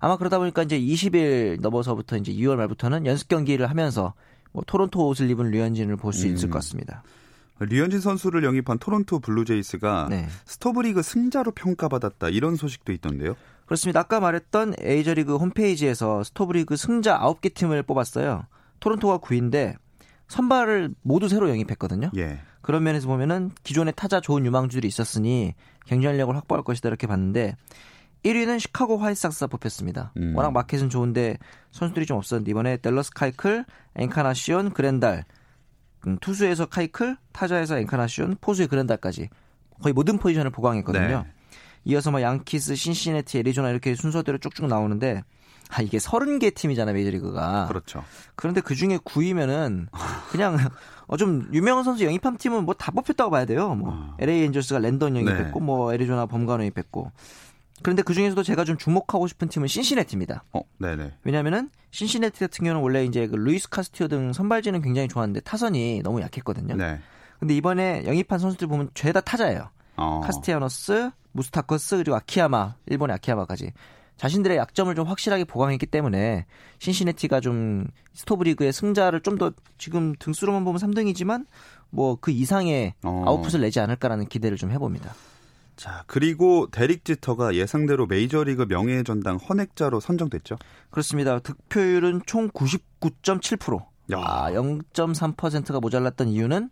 아마 0.00 0.16
그러다 0.16 0.38
보니까 0.38 0.62
이제 0.62 0.80
20일 0.80 1.60
넘어서부터 1.60 2.16
이제 2.16 2.32
2월 2.32 2.56
말부터는 2.56 3.06
연습 3.06 3.28
경기를 3.28 3.68
하면서 3.68 4.14
뭐 4.52 4.62
토론토 4.66 5.06
옷을 5.08 5.30
입은 5.30 5.50
류현진을 5.50 5.96
볼수 5.96 6.26
음. 6.26 6.34
있을 6.34 6.50
것 6.50 6.58
같습니다. 6.58 7.02
류현진 7.60 8.00
선수를 8.00 8.42
영입한 8.42 8.78
토론토 8.78 9.20
블루제이스가 9.20 10.06
네. 10.08 10.26
스토브리그 10.46 11.02
승자로 11.02 11.52
평가받았다 11.52 12.30
이런 12.30 12.56
소식도 12.56 12.92
있던데요. 12.92 13.36
그렇습니다. 13.66 14.00
아까 14.00 14.18
말했던 14.18 14.74
에이저리그 14.80 15.36
홈페이지에서 15.36 16.24
스토브리그 16.24 16.76
승자 16.76 17.20
9개 17.20 17.54
팀을 17.54 17.82
뽑았어요. 17.82 18.46
토론토가 18.80 19.18
9위인데 19.18 19.76
선발을 20.28 20.94
모두 21.02 21.28
새로 21.28 21.50
영입했거든요. 21.50 22.10
예. 22.16 22.40
그런 22.62 22.82
면에서 22.82 23.08
보면은 23.08 23.50
기존의 23.62 23.92
타자 23.96 24.20
좋은 24.20 24.44
유망주들이 24.46 24.88
있었으니 24.88 25.54
경쟁력을 25.86 26.34
확보할 26.34 26.64
것이다 26.64 26.88
이렇게 26.88 27.06
봤는데 27.06 27.56
1위는 28.24 28.60
시카고 28.60 28.98
화이트삭스가 28.98 29.46
뽑혔습니다. 29.48 30.12
음. 30.16 30.34
워낙 30.36 30.52
마켓은 30.52 30.90
좋은데 30.90 31.38
선수들이 31.72 32.06
좀 32.06 32.18
없었는데 32.18 32.50
이번에 32.50 32.76
델러스 32.78 33.10
카이클, 33.12 33.64
엔카나시온, 33.96 34.70
그랜달 34.72 35.24
음, 36.06 36.18
투수에서 36.20 36.66
카이클, 36.66 37.16
타자에서 37.32 37.78
엔카나시온, 37.78 38.36
포수의 38.40 38.68
그랜달까지 38.68 39.28
거의 39.82 39.92
모든 39.92 40.18
포지션을 40.18 40.50
보강했거든요. 40.50 41.24
네. 41.24 41.32
이어서 41.84 42.10
뭐 42.10 42.20
양키스, 42.20 42.74
신시네티, 42.74 43.38
애리조나 43.38 43.70
이렇게 43.70 43.94
순서대로 43.94 44.36
쭉쭉 44.38 44.66
나오는데 44.66 45.22
아 45.70 45.82
이게 45.82 45.98
30개 45.98 46.54
팀이잖아요 46.54 46.94
메이저리그가. 46.94 47.66
그렇죠. 47.68 48.04
그런데 48.34 48.60
그 48.60 48.74
중에 48.74 48.98
9위면은 48.98 49.86
그냥 50.30 50.58
어 51.06 51.16
좀 51.16 51.48
유명한 51.52 51.82
선수 51.84 52.04
영입한 52.04 52.36
팀은 52.36 52.64
뭐 52.64 52.74
다 52.74 52.92
뽑혔다고 52.92 53.30
봐야 53.30 53.44
돼요. 53.44 53.74
뭐 53.74 53.90
어. 53.92 54.16
LA 54.18 54.42
엔젤스가 54.44 54.78
랜던 54.80 55.16
영입했고 55.16 55.58
네. 55.60 55.64
뭐 55.66 55.92
애리조나 55.94 56.26
범가노 56.26 56.62
영입했고. 56.64 57.10
그런데 57.82 58.02
그 58.02 58.14
중에서도 58.14 58.42
제가 58.42 58.64
좀 58.64 58.76
주목하고 58.76 59.26
싶은 59.26 59.48
팀은 59.48 59.68
신시내티입니다. 59.68 60.44
어, 60.52 60.60
네네. 60.78 61.14
왜냐면은 61.24 61.70
신시내티 61.90 62.40
같은 62.40 62.64
경우는 62.64 62.82
원래 62.82 63.04
이제 63.04 63.26
그 63.26 63.36
루이스 63.36 63.68
카스티오 63.70 64.08
등 64.08 64.32
선발진은 64.32 64.82
굉장히 64.82 65.08
좋았는데 65.08 65.40
타선이 65.40 66.02
너무 66.02 66.20
약했거든요. 66.20 66.76
네. 66.76 66.98
근데 67.38 67.54
이번에 67.56 68.04
영입한 68.06 68.38
선수들 68.38 68.68
보면 68.68 68.90
죄다 68.94 69.20
타자예요. 69.20 69.70
어. 69.96 70.20
카스티아노스, 70.24 71.10
무스타커스 71.32 71.96
그리고 71.98 72.16
아키야마, 72.16 72.74
일본의 72.86 73.14
아키야마까지. 73.14 73.72
자신들의 74.18 74.58
약점을 74.58 74.94
좀 74.94 75.06
확실하게 75.06 75.44
보강했기 75.44 75.86
때문에 75.86 76.44
신시내티가 76.78 77.40
좀 77.40 77.86
스토브리그의 78.12 78.72
승자를 78.72 79.22
좀 79.22 79.38
더 79.38 79.52
지금 79.78 80.14
등수로만 80.18 80.64
보면 80.64 80.78
3등이지만 80.78 81.46
뭐 81.88 82.16
그 82.16 82.30
이상의 82.30 82.92
어. 83.02 83.24
아웃풋을 83.26 83.62
내지 83.62 83.80
않을까라는 83.80 84.26
기대를 84.26 84.58
좀 84.58 84.70
해봅니다. 84.70 85.14
자, 85.80 86.04
그리고 86.06 86.68
데릭 86.70 87.06
지터가 87.06 87.54
예상대로 87.54 88.04
메이저리그 88.06 88.66
명예의 88.68 89.02
전당 89.02 89.36
헌액자로 89.36 89.98
선정됐죠? 89.98 90.56
그렇습니다. 90.90 91.38
득표율은 91.38 92.20
총 92.26 92.50
99.7%. 92.50 93.80
야. 94.12 94.16
아, 94.18 94.50
0.3%가 94.50 95.80
모자랐던 95.80 96.28
이유는 96.28 96.68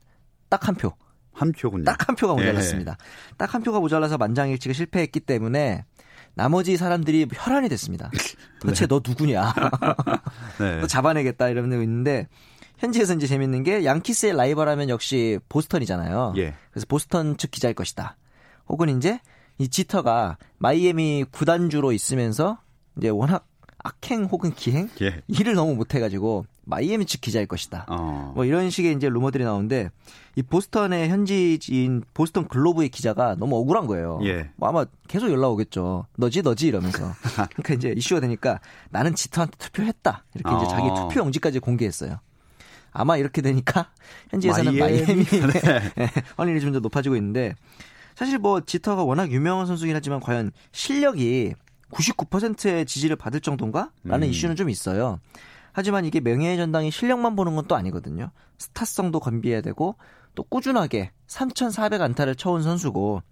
딱 0.50 0.68
한 0.68 0.74
표. 0.74 0.92
한 1.32 1.52
표군요. 1.52 1.84
딱 1.84 2.06
한 2.06 2.16
표가 2.16 2.34
모자랐습니다. 2.34 2.96
네. 2.98 3.34
딱한 3.38 3.62
표가 3.62 3.80
모자라서 3.80 4.18
만장일치가 4.18 4.74
실패했기 4.74 5.20
때문에 5.20 5.86
나머지 6.34 6.76
사람들이 6.76 7.28
혈안이 7.32 7.70
됐습니다. 7.70 8.10
도대체 8.60 8.84
네. 8.84 8.88
너 8.88 9.00
누구냐? 9.02 9.54
네. 10.60 10.80
너 10.80 10.86
잡아내겠다 10.86 11.48
이러는 11.48 11.80
있는데 11.80 12.28
현지에서 12.76 13.14
이제 13.14 13.26
재밌는 13.26 13.62
게 13.62 13.86
양키스의 13.86 14.36
라이벌하면 14.36 14.90
역시 14.90 15.38
보스턴이잖아요. 15.48 16.34
예. 16.36 16.54
그래서 16.70 16.84
보스턴 16.86 17.38
측 17.38 17.50
기자일 17.50 17.74
것이다. 17.74 18.18
혹은 18.68 18.96
이제 18.96 19.20
이 19.58 19.68
지터가 19.68 20.38
마이애미 20.58 21.24
구단주로 21.30 21.92
있으면서 21.92 22.58
이제 22.96 23.08
워낙 23.08 23.46
악행 23.82 24.24
혹은 24.24 24.52
기행 24.52 24.88
예. 25.02 25.22
일을 25.28 25.54
너무 25.54 25.74
못해가지고 25.74 26.46
마이애미 26.64 27.06
측 27.06 27.20
기자일 27.20 27.46
것이다. 27.46 27.86
어. 27.88 28.32
뭐 28.34 28.44
이런 28.44 28.68
식의 28.70 28.94
이제 28.94 29.08
루머들이 29.08 29.44
나오는데 29.44 29.90
이 30.36 30.42
보스턴의 30.42 31.08
현지인 31.08 32.02
보스턴 32.12 32.46
글로브의 32.46 32.90
기자가 32.90 33.36
너무 33.36 33.56
억울한 33.56 33.86
거예요. 33.86 34.20
예. 34.24 34.50
뭐 34.56 34.68
아마 34.68 34.84
계속 35.06 35.30
연락 35.30 35.48
오겠죠. 35.50 36.06
너지 36.16 36.42
너지 36.42 36.66
이러면서. 36.66 37.12
그러니까 37.54 37.74
이제 37.74 37.94
이슈가 37.96 38.20
되니까 38.20 38.60
나는 38.90 39.14
지터한테 39.14 39.56
투표했다. 39.58 40.24
이렇게 40.34 40.54
어. 40.54 40.58
이제 40.58 40.66
자기 40.68 40.88
투표 40.94 41.20
용지까지 41.20 41.60
공개했어요. 41.60 42.18
아마 42.92 43.16
이렇게 43.16 43.40
되니까 43.42 43.90
현지에서는 44.30 44.76
마이애미, 44.78 45.06
마이애미 45.06 45.24
네. 45.52 46.10
확률이 46.36 46.60
좀 46.60 46.72
더 46.72 46.80
높아지고 46.80 47.16
있는데 47.16 47.54
사실 48.18 48.40
뭐 48.40 48.60
지터가 48.60 49.04
워낙 49.04 49.30
유명한 49.30 49.66
선수긴 49.66 49.94
하지만 49.94 50.18
과연 50.18 50.50
실력이 50.72 51.54
99%의 51.92 52.84
지지를 52.84 53.14
받을 53.14 53.40
정도인가? 53.40 53.92
라는 54.02 54.26
음. 54.26 54.30
이슈는 54.32 54.56
좀 54.56 54.68
있어요. 54.68 55.20
하지만 55.70 56.04
이게 56.04 56.18
명예의 56.18 56.56
전당이 56.56 56.90
실력만 56.90 57.36
보는 57.36 57.54
건 57.54 57.68
또 57.68 57.76
아니거든요. 57.76 58.32
스타성도 58.58 59.20
건비해야 59.20 59.60
되고 59.60 59.94
또 60.34 60.42
꾸준하게 60.42 61.12
3,400 61.28 62.02
안타를 62.02 62.34
쳐온 62.34 62.64
선수고 62.64 63.22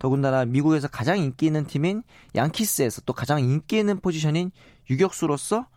더군다나 0.00 0.44
미국에서 0.44 0.88
가장 0.88 1.18
인기 1.18 1.46
있는 1.46 1.64
팀인 1.64 2.02
양키스에서 2.34 3.02
또 3.06 3.12
가장 3.12 3.38
인기 3.38 3.78
있는 3.78 4.00
포지션인 4.00 4.50
유격수로서 4.90 5.68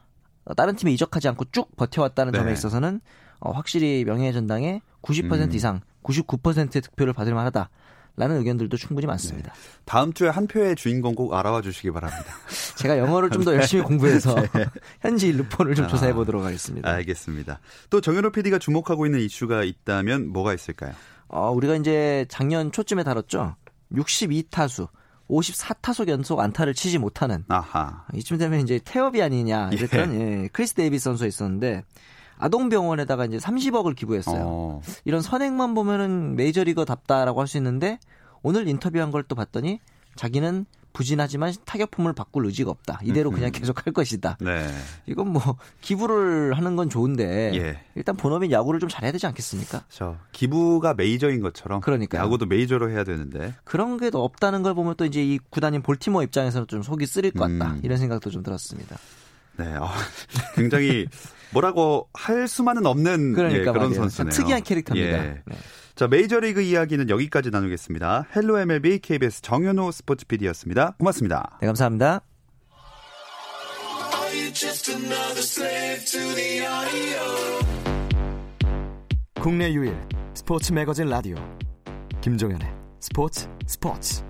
다른 0.57 0.75
팀에 0.75 0.91
이적하지 0.91 1.27
않고 1.27 1.45
쭉 1.51 1.75
버텨왔다는 1.75 2.31
네. 2.31 2.39
점에 2.39 2.51
있어서는 2.53 3.00
어, 3.41 3.51
확실히 3.51 4.03
명예의 4.05 4.34
전당에 4.34 4.81
90% 5.03 5.31
음. 5.31 5.51
이상 5.53 5.81
99%의 6.01 6.81
득표를 6.81 7.13
받을 7.13 7.36
만하다. 7.36 7.69
라는 8.17 8.38
의견들도 8.38 8.77
충분히 8.77 9.07
많습니다. 9.07 9.51
네. 9.51 9.60
다음 9.84 10.13
주에 10.13 10.29
한 10.29 10.48
표의 10.48 10.75
주인공 10.77 11.15
꼭 11.15 11.34
알아와 11.34 11.62
주시기 11.62 11.91
바랍니다. 11.91 12.24
제가 12.77 12.98
영어를 12.98 13.29
좀 13.29 13.43
더 13.43 13.53
열심히 13.53 13.84
공부해서 13.84 14.34
네. 14.55 14.65
현지 15.01 15.31
루폰을 15.34 15.75
좀 15.75 15.86
아, 15.86 15.88
조사해 15.89 16.13
보도록 16.13 16.43
하겠습니다. 16.45 16.89
알겠습니다. 16.89 17.60
또 17.89 18.00
정현호 18.01 18.31
PD가 18.31 18.57
주목하고 18.57 19.05
있는 19.05 19.19
이슈가 19.19 19.63
있다면 19.65 20.29
뭐가 20.29 20.53
있을까요? 20.53 20.93
어, 21.27 21.51
우리가 21.51 21.75
이제 21.75 22.25
작년 22.29 22.72
초쯤에 22.72 23.03
다뤘죠. 23.03 23.55
62타수, 23.91 24.88
54타석 25.29 26.07
연속 26.07 26.39
안타를 26.39 26.74
치지 26.74 26.98
못하는. 26.98 27.43
아하. 27.50 28.05
이쯤 28.13 28.38
되면 28.38 28.60
이제 28.62 28.79
태업이 28.84 29.22
아니냐 29.22 29.72
이랬던 29.74 30.13
예. 30.13 30.43
예, 30.43 30.50
크리스 30.53 30.74
데이비스 30.74 31.03
선수가 31.03 31.27
있었는데 31.27 31.84
아동병원에다가 32.45 33.25
이제 33.25 33.37
30억을 33.37 33.95
기부했어요. 33.95 34.43
어. 34.45 34.81
이런 35.05 35.21
선행만 35.21 35.73
보면은 35.73 36.35
메이저리거답다라고 36.35 37.39
할 37.41 37.47
수 37.47 37.57
있는데 37.57 37.99
오늘 38.43 38.67
인터뷰한 38.67 39.11
걸 39.11 39.23
또 39.27 39.35
봤더니 39.35 39.79
자기는 40.15 40.65
부진하지만 40.93 41.53
타격폼을 41.65 42.13
바꿀 42.13 42.45
의지가 42.45 42.71
없다. 42.71 42.99
이대로 43.03 43.29
그냥 43.29 43.51
계속 43.51 43.85
할 43.85 43.91
것이다. 43.91 44.37
네. 44.39 44.65
이건 45.07 45.27
뭐 45.33 45.41
기부를 45.81 46.53
하는 46.55 46.77
건 46.77 46.89
좋은데 46.89 47.51
예. 47.55 47.79
일단 47.95 48.15
본업인 48.15 48.49
야구를 48.51 48.79
좀 48.79 48.87
잘해야 48.87 49.11
되지 49.11 49.27
않겠습니까? 49.27 49.83
저 49.89 50.15
기부가 50.31 50.93
메이저인 50.93 51.41
것처럼 51.41 51.81
그러니까 51.81 52.17
야구도 52.17 52.45
메이저로 52.45 52.91
해야 52.91 53.03
되는데 53.03 53.53
그런 53.65 53.97
게 53.97 54.09
없다는 54.13 54.63
걸 54.63 54.73
보면 54.73 54.95
또 54.95 55.03
이제 55.05 55.21
이 55.21 55.37
구단인 55.49 55.81
볼티모 55.81 56.23
입장에서는 56.23 56.67
좀 56.67 56.81
속이 56.81 57.05
쓰릴 57.07 57.31
것 57.31 57.39
같다. 57.51 57.73
음. 57.73 57.81
이런 57.83 57.97
생각도 57.97 58.29
좀 58.29 58.41
들었습니다. 58.41 58.95
네, 59.57 59.75
어, 59.75 59.89
굉장히 60.55 61.07
뭐라고 61.51 62.09
할 62.13 62.47
수만은 62.47 62.85
없는 62.85 63.33
그러니까 63.33 63.69
예, 63.69 63.71
그런 63.71 63.93
선수네요. 63.93 64.31
특이한 64.31 64.63
캐릭터입니다. 64.63 65.25
예. 65.25 65.41
네. 65.45 65.55
자, 65.95 66.07
메이저리그 66.07 66.62
이야기는 66.62 67.09
여기까지 67.09 67.51
나누겠습니다. 67.51 68.27
헬로 68.35 68.59
MLB 68.59 69.00
KBS 69.00 69.41
정현호 69.41 69.91
스포츠 69.91 70.25
PD였습니다. 70.25 70.95
고맙습니다. 71.00 71.57
네, 71.62 71.67
감사합니다. 71.67 72.21
국내 79.39 79.71
유일 79.71 79.95
스포츠 80.33 80.74
매거진 80.74 81.07
라디오 81.07 81.35
김종현의 82.21 82.67
스포츠 83.00 83.47
스포츠 83.67 84.24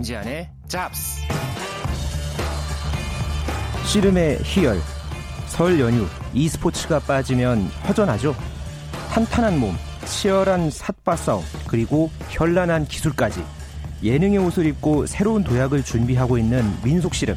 김지한의 0.00 0.48
잡스. 0.66 1.20
씨름의 3.84 4.38
희열 4.42 4.80
설 5.46 5.78
연휴 5.78 6.06
e스포츠가 6.32 7.00
빠지면 7.00 7.66
허전하죠. 7.86 8.34
탄탄한 9.10 9.58
몸 9.58 9.76
치열한 10.06 10.70
삿바 10.70 11.16
싸움 11.16 11.44
그리고 11.66 12.10
현란한 12.30 12.86
기술까지. 12.86 13.44
예능의 14.02 14.38
옷을 14.38 14.64
입고 14.66 15.04
새로운 15.04 15.44
도약을 15.44 15.82
준비하고 15.82 16.38
있는 16.38 16.64
민속 16.82 17.14
씨름 17.14 17.36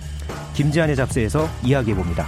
김지한의 0.54 0.96
잡스에서 0.96 1.50
이야기해 1.64 1.98
봅니다. 1.98 2.28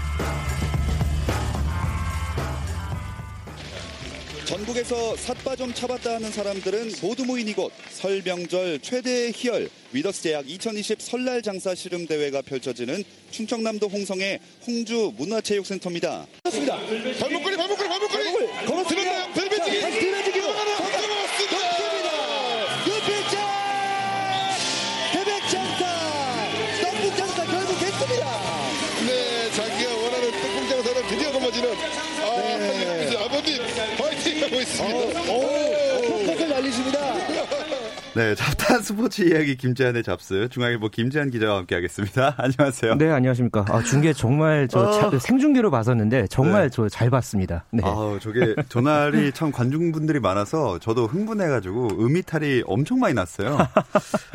전국에서 4.86 5.16
삿바좀 5.16 5.74
차봤다 5.74 6.16
하는 6.16 6.32
사람들은 6.32 6.94
모두 7.02 7.26
모인 7.26 7.48
이곳 7.48 7.72
설명절 7.90 8.80
최대의 8.80 9.32
희열 9.36 9.70
위더스 9.92 10.24
제약 10.24 10.50
2020 10.50 11.02
설날 11.02 11.42
장사 11.42 11.74
씨름 11.74 12.06
대회가 12.08 12.42
펼쳐지는 12.42 13.04
충청남도 13.32 13.88
홍성의 13.88 14.40
홍주 14.66 15.14
문화체육센터입니다. 15.18 16.26
발목걸이 17.20 17.58
발목걸이 17.58 17.90
발목걸이 17.90 18.25
네. 38.16 38.34
잡다한 38.34 38.82
스포츠 38.82 39.24
이야기 39.24 39.58
김재한의 39.58 40.02
잡스 40.02 40.48
중앙일보 40.50 40.88
김재한 40.88 41.30
기자와 41.30 41.58
함께하겠습니다. 41.58 42.36
안녕하세요. 42.40 42.96
네, 42.96 43.10
안녕하십니까. 43.10 43.66
아, 43.68 43.84
중계 43.84 44.14
정말 44.14 44.70
저 44.70 44.80
어... 44.80 45.20
생중계로 45.20 45.70
봤었는데 45.70 46.28
정말 46.28 46.64
네. 46.64 46.70
저잘 46.70 47.10
봤습니다. 47.10 47.66
네. 47.72 47.82
아, 47.84 48.18
저게 48.22 48.56
전날이 48.70 49.32
참 49.36 49.52
관중분들이 49.52 50.22
많아서 50.22 50.80
저도 50.80 51.08
흥분해가지고 51.08 51.90
음이탈이 52.00 52.64
엄청 52.66 53.00
많이 53.00 53.14
났어요. 53.14 53.58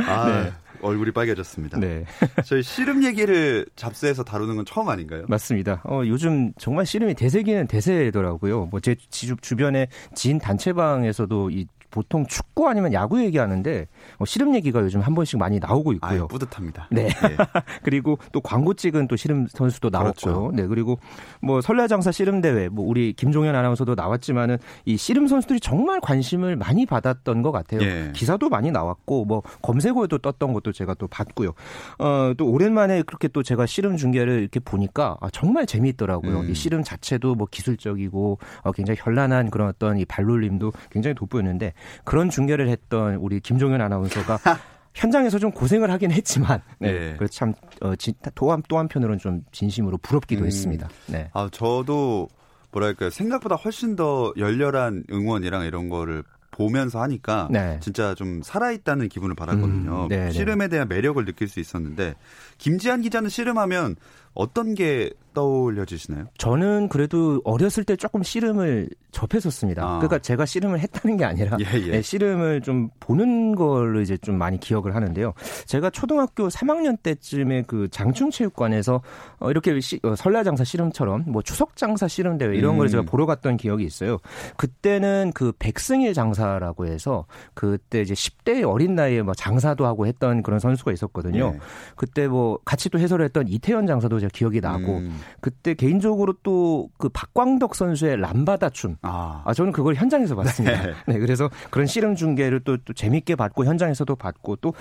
아, 0.06 0.28
네. 0.28 0.52
얼굴이 0.82 1.12
빨개졌습니다. 1.12 1.78
네. 1.78 2.04
저희 2.44 2.62
씨름 2.62 3.02
얘기를 3.02 3.64
잡스에서 3.76 4.24
다루는 4.24 4.56
건 4.56 4.66
처음 4.66 4.90
아닌가요? 4.90 5.24
맞습니다. 5.26 5.80
어, 5.84 6.02
요즘 6.06 6.52
정말 6.58 6.84
씨름이 6.84 7.14
대세기는 7.14 7.66
대세더라고요. 7.66 8.66
뭐 8.66 8.80
제 8.80 8.94
주변에 9.40 9.88
지인 10.14 10.38
단체방에서도 10.38 11.50
이 11.50 11.66
보통 11.90 12.26
축구 12.26 12.68
아니면 12.68 12.92
야구 12.92 13.22
얘기하는데 13.22 13.86
뭐 14.18 14.26
씨름 14.26 14.54
얘기가 14.54 14.80
요즘 14.80 15.00
한 15.00 15.14
번씩 15.14 15.38
많이 15.38 15.58
나오고 15.58 15.92
있고요. 15.94 16.10
아유, 16.10 16.28
뿌듯합니다. 16.28 16.88
네. 16.90 17.08
네. 17.08 17.36
그리고 17.82 18.18
또 18.32 18.40
광고 18.40 18.74
찍은 18.74 19.08
또 19.08 19.16
씨름 19.16 19.46
선수도 19.48 19.90
나왔고요. 19.90 20.34
그렇죠. 20.34 20.52
네. 20.54 20.66
그리고 20.66 20.98
뭐 21.40 21.60
설날장사 21.60 22.12
씨름 22.12 22.40
대회 22.40 22.68
뭐 22.68 22.86
우리 22.86 23.12
김종현 23.12 23.54
아나운서도 23.54 23.94
나왔지만은 23.94 24.58
이 24.84 24.96
씨름 24.96 25.26
선수들이 25.26 25.60
정말 25.60 26.00
관심을 26.00 26.56
많이 26.56 26.86
받았던 26.86 27.42
것 27.42 27.52
같아요. 27.52 27.80
예. 27.82 28.12
기사도 28.14 28.48
많이 28.48 28.70
나왔고 28.70 29.24
뭐 29.24 29.42
검색어에도 29.62 30.18
떴던 30.18 30.52
것도 30.52 30.72
제가 30.72 30.94
또 30.94 31.08
봤고요. 31.08 31.52
어, 31.98 32.32
또 32.36 32.50
오랜만에 32.50 33.02
그렇게 33.02 33.28
또 33.28 33.42
제가 33.42 33.66
씨름 33.66 33.96
중계를 33.96 34.40
이렇게 34.40 34.60
보니까 34.60 35.16
아, 35.20 35.28
정말 35.30 35.66
재미있더라고요. 35.66 36.40
음. 36.40 36.50
이 36.50 36.54
씨름 36.54 36.82
자체도 36.82 37.34
뭐 37.34 37.46
기술적이고 37.50 38.38
어, 38.62 38.72
굉장히 38.72 38.98
현란한 39.02 39.50
그런 39.50 39.68
어떤 39.68 39.98
이 39.98 40.04
발놀림도 40.04 40.72
굉장히 40.90 41.14
돋보였는데 41.14 41.72
그런 42.04 42.30
중계를 42.30 42.68
했던 42.68 43.16
우리 43.16 43.40
김종현 43.40 43.80
아나운서가 43.80 44.38
현장에서 44.94 45.38
좀 45.38 45.50
고생을 45.52 45.90
하긴 45.90 46.10
했지만 46.10 46.62
네. 46.78 46.92
네. 46.92 47.14
그래서 47.16 47.32
참 47.32 47.54
어, 47.80 47.92
또한 48.34 48.62
또 48.68 48.78
한편으로는 48.78 49.18
좀 49.18 49.42
진심으로 49.52 49.98
부럽기도 49.98 50.42
음. 50.42 50.46
했습니다. 50.46 50.88
네. 51.06 51.30
아 51.32 51.48
저도 51.50 52.28
뭐랄까 52.72 53.10
생각보다 53.10 53.56
훨씬 53.56 53.96
더 53.96 54.32
열렬한 54.36 55.04
응원이랑 55.10 55.64
이런 55.64 55.88
거를 55.88 56.22
보면서 56.50 57.00
하니까 57.00 57.48
네. 57.50 57.78
진짜 57.80 58.14
좀 58.14 58.42
살아있다는 58.42 59.08
기분을 59.08 59.34
받았거든요. 59.34 60.04
음, 60.04 60.08
네, 60.08 60.26
네. 60.26 60.30
씨름에 60.30 60.68
대한 60.68 60.88
매력을 60.88 61.24
느낄 61.24 61.48
수 61.48 61.60
있었는데 61.60 62.14
김지한 62.58 63.02
기자는 63.02 63.30
씨름하면 63.30 63.96
어떤 64.34 64.74
게 64.74 65.10
떠올려지시나요? 65.34 66.26
저는 66.38 66.88
그래도 66.88 67.40
어렸을 67.44 67.84
때 67.84 67.96
조금 67.96 68.22
씨름을 68.22 68.88
접했었습니다. 69.12 69.82
아. 69.82 69.98
그러니까 69.98 70.18
제가 70.18 70.46
씨름을 70.46 70.80
했다는 70.80 71.16
게 71.16 71.24
아니라 71.24 71.56
예, 71.60 71.80
예. 71.80 71.90
네, 71.90 72.02
씨름을 72.02 72.62
좀 72.62 72.90
보는 73.00 73.54
걸로 73.54 74.00
이제 74.00 74.16
좀 74.16 74.36
많이 74.36 74.58
기억을 74.58 74.94
하는데요. 74.94 75.34
제가 75.66 75.90
초등학교 75.90 76.48
3학년 76.48 77.00
때쯤에 77.02 77.62
그 77.66 77.88
장충체육관에서 77.90 79.02
어, 79.38 79.50
이렇게 79.50 79.78
시, 79.80 79.98
어, 80.02 80.14
설날장사 80.14 80.64
씨름처럼 80.64 81.24
뭐 81.26 81.42
추석장사 81.42 82.08
씨름 82.08 82.38
대회 82.38 82.56
이런 82.56 82.74
음. 82.74 82.78
걸 82.78 82.88
제가 82.88 83.02
보러 83.02 83.26
갔던 83.26 83.56
기억이 83.56 83.84
있어요. 83.84 84.18
그때는 84.56 85.32
그 85.34 85.52
백승일 85.58 86.14
장사라고 86.14 86.86
해서 86.86 87.26
그때 87.54 88.00
이제 88.00 88.14
10대 88.14 88.68
어린 88.68 88.94
나이에 88.94 89.22
뭐 89.22 89.34
장사도 89.34 89.86
하고 89.86 90.06
했던 90.06 90.42
그런 90.42 90.60
선수가 90.60 90.92
있었거든요. 90.92 91.52
예. 91.54 91.60
그때 91.96 92.28
뭐 92.28 92.58
같이 92.64 92.88
또 92.88 92.98
해설을 92.98 93.24
했던 93.24 93.48
이태현 93.48 93.86
장사도 93.86 94.20
제가 94.20 94.30
기억이 94.32 94.60
나고 94.60 94.98
음. 94.98 95.19
그때 95.40 95.74
개인적으로 95.74 96.34
또 96.42 96.80
그 96.98 97.08
박광덕 97.08 97.74
선수의 97.74 98.20
람바다 98.20 98.70
춤. 98.70 98.96
아. 99.02 99.42
아 99.44 99.54
저는 99.54 99.72
그걸 99.72 99.94
현장에서 99.94 100.36
봤습니다. 100.36 100.82
네. 100.82 100.94
네 101.06 101.18
그래서 101.18 101.50
그런 101.70 101.86
씨름 101.86 102.14
중계를 102.14 102.60
또, 102.60 102.76
또 102.78 102.92
재밌게 102.92 103.36
봤고 103.36 103.64
현장에서도 103.64 104.14
봤고 104.16 104.56
또 104.56 104.74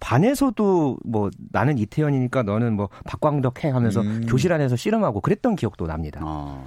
반에서도 0.00 0.98
뭐 1.04 1.30
나는 1.52 1.78
이태현이니까 1.78 2.42
너는 2.42 2.74
뭐 2.74 2.88
박광덕 3.04 3.64
해 3.64 3.70
하면서 3.70 4.00
음. 4.00 4.26
교실 4.28 4.52
안에서 4.52 4.76
씨름하고 4.76 5.20
그랬던 5.20 5.56
기억도 5.56 5.86
납니다. 5.86 6.20
아. 6.22 6.64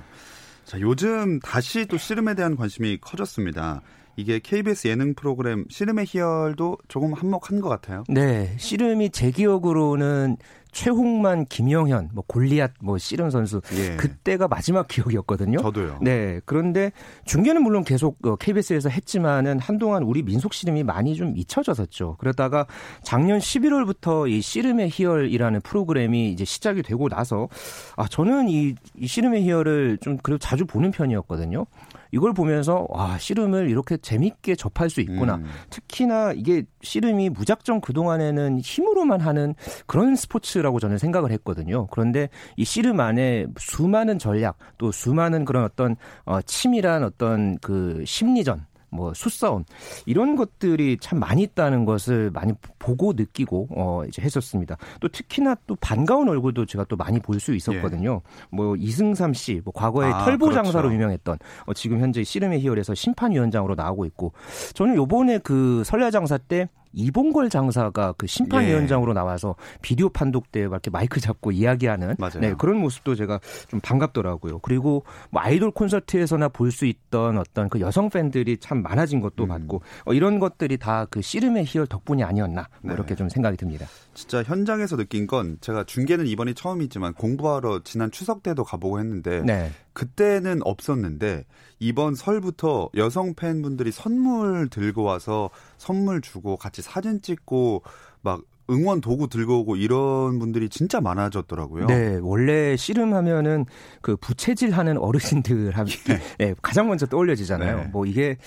자, 0.66 0.80
요즘 0.80 1.40
다시 1.40 1.86
또 1.86 1.98
씨름에 1.98 2.36
대한 2.36 2.56
관심이 2.56 2.98
커졌습니다. 3.02 3.82
이게 4.16 4.40
KBS 4.40 4.88
예능 4.88 5.16
프로그램 5.16 5.66
씨름의 5.70 6.06
희열도 6.08 6.78
조금 6.88 7.14
한몫한 7.14 7.62
것 7.62 7.70
같아요. 7.70 8.04
네, 8.08 8.56
씨름이 8.58 9.10
제 9.10 9.32
기억으로는 9.32 10.38
최홍만, 10.74 11.46
김영현, 11.46 12.10
뭐 12.14 12.24
골리앗, 12.28 12.72
뭐 12.82 12.98
씨름 12.98 13.30
선수 13.30 13.62
예. 13.76 13.96
그때가 13.96 14.48
마지막 14.48 14.88
기억이었거든요. 14.88 15.60
저도요. 15.60 16.00
네, 16.02 16.42
그런데 16.46 16.92
중계는 17.26 17.62
물론 17.62 17.84
계속 17.84 18.18
KBS에서 18.40 18.90
어, 18.90 18.92
했지만은 18.92 19.60
한동안 19.60 20.04
우리 20.04 20.24
민속 20.24 20.54
씨름이 20.54 20.84
많이 20.84 21.16
좀 21.16 21.34
잊혀졌었죠. 21.38 22.18
그러다가 22.20 22.66
작년 23.04 23.40
11월부터 23.40 24.30
이 24.30 24.42
씨름의 24.42 24.90
희열이라는 24.92 25.62
프로그램이 25.62 26.32
이제 26.32 26.44
시작이 26.44 26.82
되고 26.82 27.08
나서 27.08 27.48
아 27.96 28.08
저는 28.08 28.50
이, 28.50 28.76
이 28.98 29.08
씨름의 29.08 29.44
희열을 29.44 30.00
좀 30.02 30.18
그래도 30.18 30.40
자주 30.40 30.66
보는 30.66 30.92
편이었거든요. 30.92 31.66
이걸 32.14 32.32
보면서 32.32 32.86
와 32.90 33.18
씨름을 33.18 33.70
이렇게 33.70 33.98
재밌게 33.98 34.56
접할 34.56 34.92
수 34.92 35.02
있구나. 35.02 35.36
음. 35.38 35.46
특히나 35.72 36.34
이게 36.34 36.64
씨름이 36.84 37.30
무작정 37.30 37.82
그 37.82 37.92
동안에는 37.92 38.60
힘으로만 38.60 39.20
하는 39.20 39.56
그런 39.88 40.16
스포츠라고 40.16 40.80
저는 40.80 41.00
생각을 41.00 41.32
했거든요. 41.32 41.88
그런데 41.88 42.30
이 42.56 42.66
씨름 42.66 43.00
안에 43.00 43.48
수많은 43.58 44.20
전략 44.20 44.58
또 44.78 44.92
수많은 44.92 45.44
그런 45.44 45.64
어떤 45.64 45.96
어, 46.26 46.40
치밀한 46.44 47.04
어떤 47.04 47.58
그 47.58 48.04
심리전 48.06 48.68
뭐 48.94 49.14
수싸움 49.14 49.64
이런 50.06 50.36
것들이 50.36 50.98
참 51.02 51.20
많이 51.20 51.44
있다는 51.44 51.86
것을 51.86 52.32
많이 52.32 52.54
보고 52.80 53.14
느끼고 53.14 53.68
어 53.72 54.04
이제 54.08 54.22
했었습니다. 54.22 54.78
또 55.00 55.08
특히나 55.08 55.56
또 55.68 55.76
반가운 55.76 56.30
얼굴도 56.30 56.66
제가 56.66 56.86
또 56.86 56.96
많이 56.96 57.20
볼 57.20 57.40
수 57.40 57.54
있었거든요. 57.54 58.22
예. 58.24 58.46
뭐 58.56 58.76
이승삼 58.78 59.34
씨, 59.34 59.60
뭐 59.66 59.74
과거에 59.74 60.12
아, 60.12 60.24
털보 60.24 60.46
그렇죠. 60.46 60.64
장사로 60.64 60.94
유명했던 60.94 61.40
어 61.66 61.74
지금 61.74 62.00
현재 62.00 62.24
씨름의 62.24 62.60
희열에서 62.62 62.94
심판위원장으로 62.94 63.76
나오고 63.76 64.06
있고 64.06 64.34
저는 64.74 64.96
요번에 64.96 65.40
그 65.40 65.84
설날 65.84 66.12
장사 66.12 66.38
때 66.38 66.70
이봉걸 66.94 67.50
장사가 67.50 68.14
그 68.18 68.28
심판위원장으로 68.28 69.12
예. 69.12 69.14
나와서 69.14 69.56
비디오 69.82 70.10
판독 70.10 70.52
때 70.52 70.62
이렇게 70.62 70.90
마이크 70.90 71.20
잡고 71.20 71.52
이야기하는 71.52 72.16
네, 72.40 72.54
그런 72.58 72.78
모습도 72.78 73.16
제가 73.16 73.40
좀 73.68 73.80
반갑더라고요. 73.82 74.60
그리고 74.60 75.04
뭐 75.30 75.42
아이돌 75.42 75.72
콘서트에서나 75.72 76.50
볼 76.50 76.72
수 76.74 76.86
있던 76.86 77.38
어떤 77.38 77.70
그 77.70 77.80
여성 77.80 78.10
팬들이 78.10 78.58
참 78.58 78.82
많아진 78.82 79.22
것도 79.22 79.44
음. 79.44 79.48
봤고 79.50 79.82
어, 80.06 80.14
이런 80.14 80.40
것들이 80.40 80.78
다 80.78 81.06
그 81.10 81.22
씨름의 81.22 81.66
희열 81.66 81.86
덕분이 81.86 82.24
아니었나 82.24 82.68
뭐 82.82 82.92
네. 82.92 82.94
이렇게 82.96 83.14
좀 83.16 83.30
생각이 83.30 83.58
듭니다. 83.58 83.86
진짜 84.14 84.42
현장에서 84.42 84.96
느낀 84.96 85.28
건 85.28 85.58
제가 85.62 85.84
중계는 85.84 86.26
이번이 86.28 86.54
처음이지만 86.56 87.14
공부하러 87.14 87.82
지난 87.84 88.10
추석 88.10 88.42
때도 88.42 88.64
가보고 88.64 89.00
했는데 89.00 89.42
네. 89.42 89.72
그때는 89.94 90.62
없었는데 90.64 91.46
이번 91.84 92.16
설부터 92.16 92.90
여성 92.96 93.34
팬분들이 93.34 93.92
선물 93.92 94.70
들고 94.70 95.04
와서 95.04 95.50
선물 95.78 96.22
주고 96.22 96.56
같이 96.56 96.82
사진 96.82 97.22
찍고 97.22 97.84
막 98.22 98.42
응원 98.70 99.02
도구 99.02 99.28
들고 99.28 99.60
오고 99.60 99.76
이런 99.76 100.40
분들이 100.40 100.70
진짜 100.70 101.02
많아졌더라고요. 101.02 101.88
네, 101.88 102.20
원래 102.22 102.76
씨름하면은 102.78 103.66
그 104.02 104.16
부채질하는 104.16 104.98
어르신들 104.98 105.72
하면 105.72 105.88
예. 106.10 106.46
네, 106.46 106.56
가장 106.62 106.88
먼저 106.88 107.06
떠올려지잖아요. 107.06 107.78
네. 107.78 107.84
뭐 107.92 108.06
이게 108.06 108.38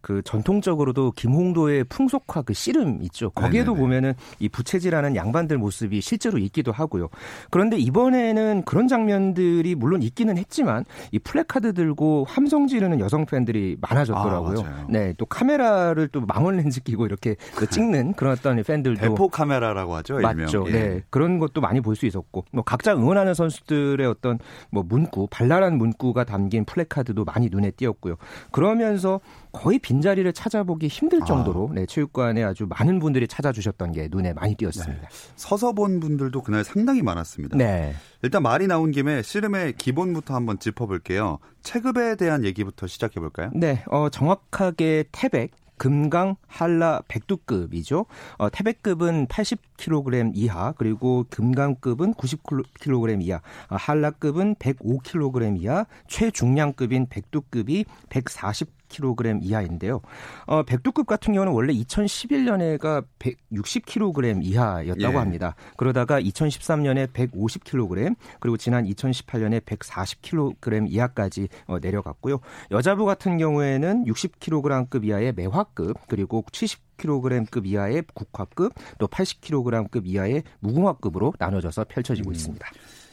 그 0.00 0.22
전통적으로도 0.24 1.12
김홍도의 1.12 1.84
풍속화 1.84 2.42
그 2.42 2.54
씨름 2.54 3.02
있죠. 3.02 3.30
거기에도 3.30 3.72
네네네. 3.72 3.80
보면은 3.80 4.14
이 4.38 4.48
부채질하는 4.48 5.14
양반들 5.14 5.58
모습이 5.58 6.00
실제로 6.00 6.38
있기도 6.38 6.72
하고요. 6.72 7.08
그런데 7.50 7.76
이번에는 7.76 8.62
그런 8.64 8.88
장면들이 8.88 9.74
물론 9.74 10.02
있기는 10.02 10.38
했지만 10.38 10.84
이 11.12 11.18
플래카드 11.18 11.74
들고 11.74 12.24
함성 12.28 12.66
지르는 12.66 13.00
여성 13.00 13.26
팬들이 13.26 13.76
많아졌더라고요. 13.80 14.60
아, 14.60 14.86
네, 14.88 15.12
또 15.18 15.26
카메라를 15.26 16.08
또 16.08 16.20
망원 16.22 16.56
렌즈 16.56 16.80
끼고 16.82 17.06
이렇게 17.06 17.36
그 17.54 17.68
찍는 17.68 18.14
그런 18.14 18.32
어떤 18.32 18.62
팬들도 18.62 19.00
대포 19.00 19.28
카메라 19.28 19.65
카메라라고 19.66 19.94
하죠. 19.96 20.20
맞죠. 20.20 20.64
예. 20.68 20.72
네. 20.72 21.02
그런 21.10 21.38
것도 21.38 21.60
많이 21.60 21.80
볼 21.80 21.96
수 21.96 22.04
있었고 22.04 22.44
뭐 22.52 22.62
각자 22.62 22.94
응원하는 22.94 23.32
선수들의 23.32 24.06
어떤 24.06 24.38
뭐 24.70 24.82
문구, 24.82 25.28
발랄한 25.30 25.78
문구가 25.78 26.24
담긴 26.24 26.66
플래카드도 26.66 27.24
많이 27.24 27.48
눈에 27.48 27.70
띄었고요. 27.70 28.16
그러면서 28.52 29.20
거의 29.50 29.78
빈자리를 29.78 30.30
찾아보기 30.34 30.88
힘들 30.88 31.22
아. 31.22 31.24
정도로 31.24 31.68
아. 31.70 31.74
네, 31.74 31.86
체육관에 31.86 32.44
아주 32.44 32.66
많은 32.68 32.98
분들이 32.98 33.26
찾아주셨던 33.26 33.92
게 33.92 34.08
눈에 34.10 34.34
많이 34.34 34.54
띄었습니다. 34.56 34.92
네. 34.92 35.08
서서 35.36 35.72
본 35.72 36.00
분들도 36.00 36.42
그날 36.42 36.64
상당히 36.64 37.00
많았습니다. 37.00 37.56
네. 37.56 37.94
일단 38.22 38.42
말이 38.42 38.66
나온 38.66 38.90
김에 38.90 39.22
씨름의 39.22 39.74
기본부터 39.78 40.34
한번 40.34 40.58
짚어볼게요. 40.58 41.38
체급에 41.62 42.16
대한 42.16 42.44
얘기부터 42.44 42.86
시작해볼까요? 42.86 43.50
네, 43.54 43.82
어, 43.86 44.10
정확하게 44.10 45.04
태백, 45.12 45.52
금강, 45.76 46.36
한라, 46.46 47.02
백두급이죠. 47.08 48.06
어, 48.38 48.50
태백급은 48.50 49.26
80 49.28 49.65
110kg 49.76 50.32
이하 50.34 50.72
그리고 50.72 51.24
금강급은 51.30 52.14
90kg 52.14 53.22
이하, 53.22 53.40
아, 53.68 53.76
한라급은 53.76 54.56
105kg 54.56 55.60
이하, 55.60 55.86
최중량급인 56.08 57.06
백두급이 57.08 57.84
140 58.08 58.76
kg 58.88 59.40
이하인데요. 59.42 60.00
어, 60.46 60.62
백두급 60.62 61.06
같은 61.06 61.34
경우는 61.34 61.52
원래 61.52 61.72
2011년에가 61.72 63.04
160kg 63.18 64.44
이하였다고 64.44 65.12
예. 65.12 65.16
합니다. 65.16 65.54
그러다가 65.76 66.20
2013년에 66.20 67.12
150kg 67.12 68.14
그리고 68.38 68.56
지난 68.56 68.84
2018년에 68.84 69.60
140kg 69.64 70.86
이하까지 70.88 71.48
어, 71.66 71.78
내려갔고요. 71.80 72.38
여자부 72.70 73.04
같은 73.04 73.38
경우에는 73.38 74.04
60kg급 74.04 75.04
이하의 75.04 75.32
매화급 75.34 75.96
그리고 76.06 76.44
70 76.52 76.85
kg급 76.96 77.66
이하의 77.66 78.04
국화급 78.14 78.72
또 78.98 79.06
80kg급 79.06 80.02
이하의 80.06 80.42
무궁화급으로 80.60 81.34
나눠져서 81.38 81.84
펼쳐지고 81.88 82.30
음. 82.30 82.34
있습니다. 82.34 82.66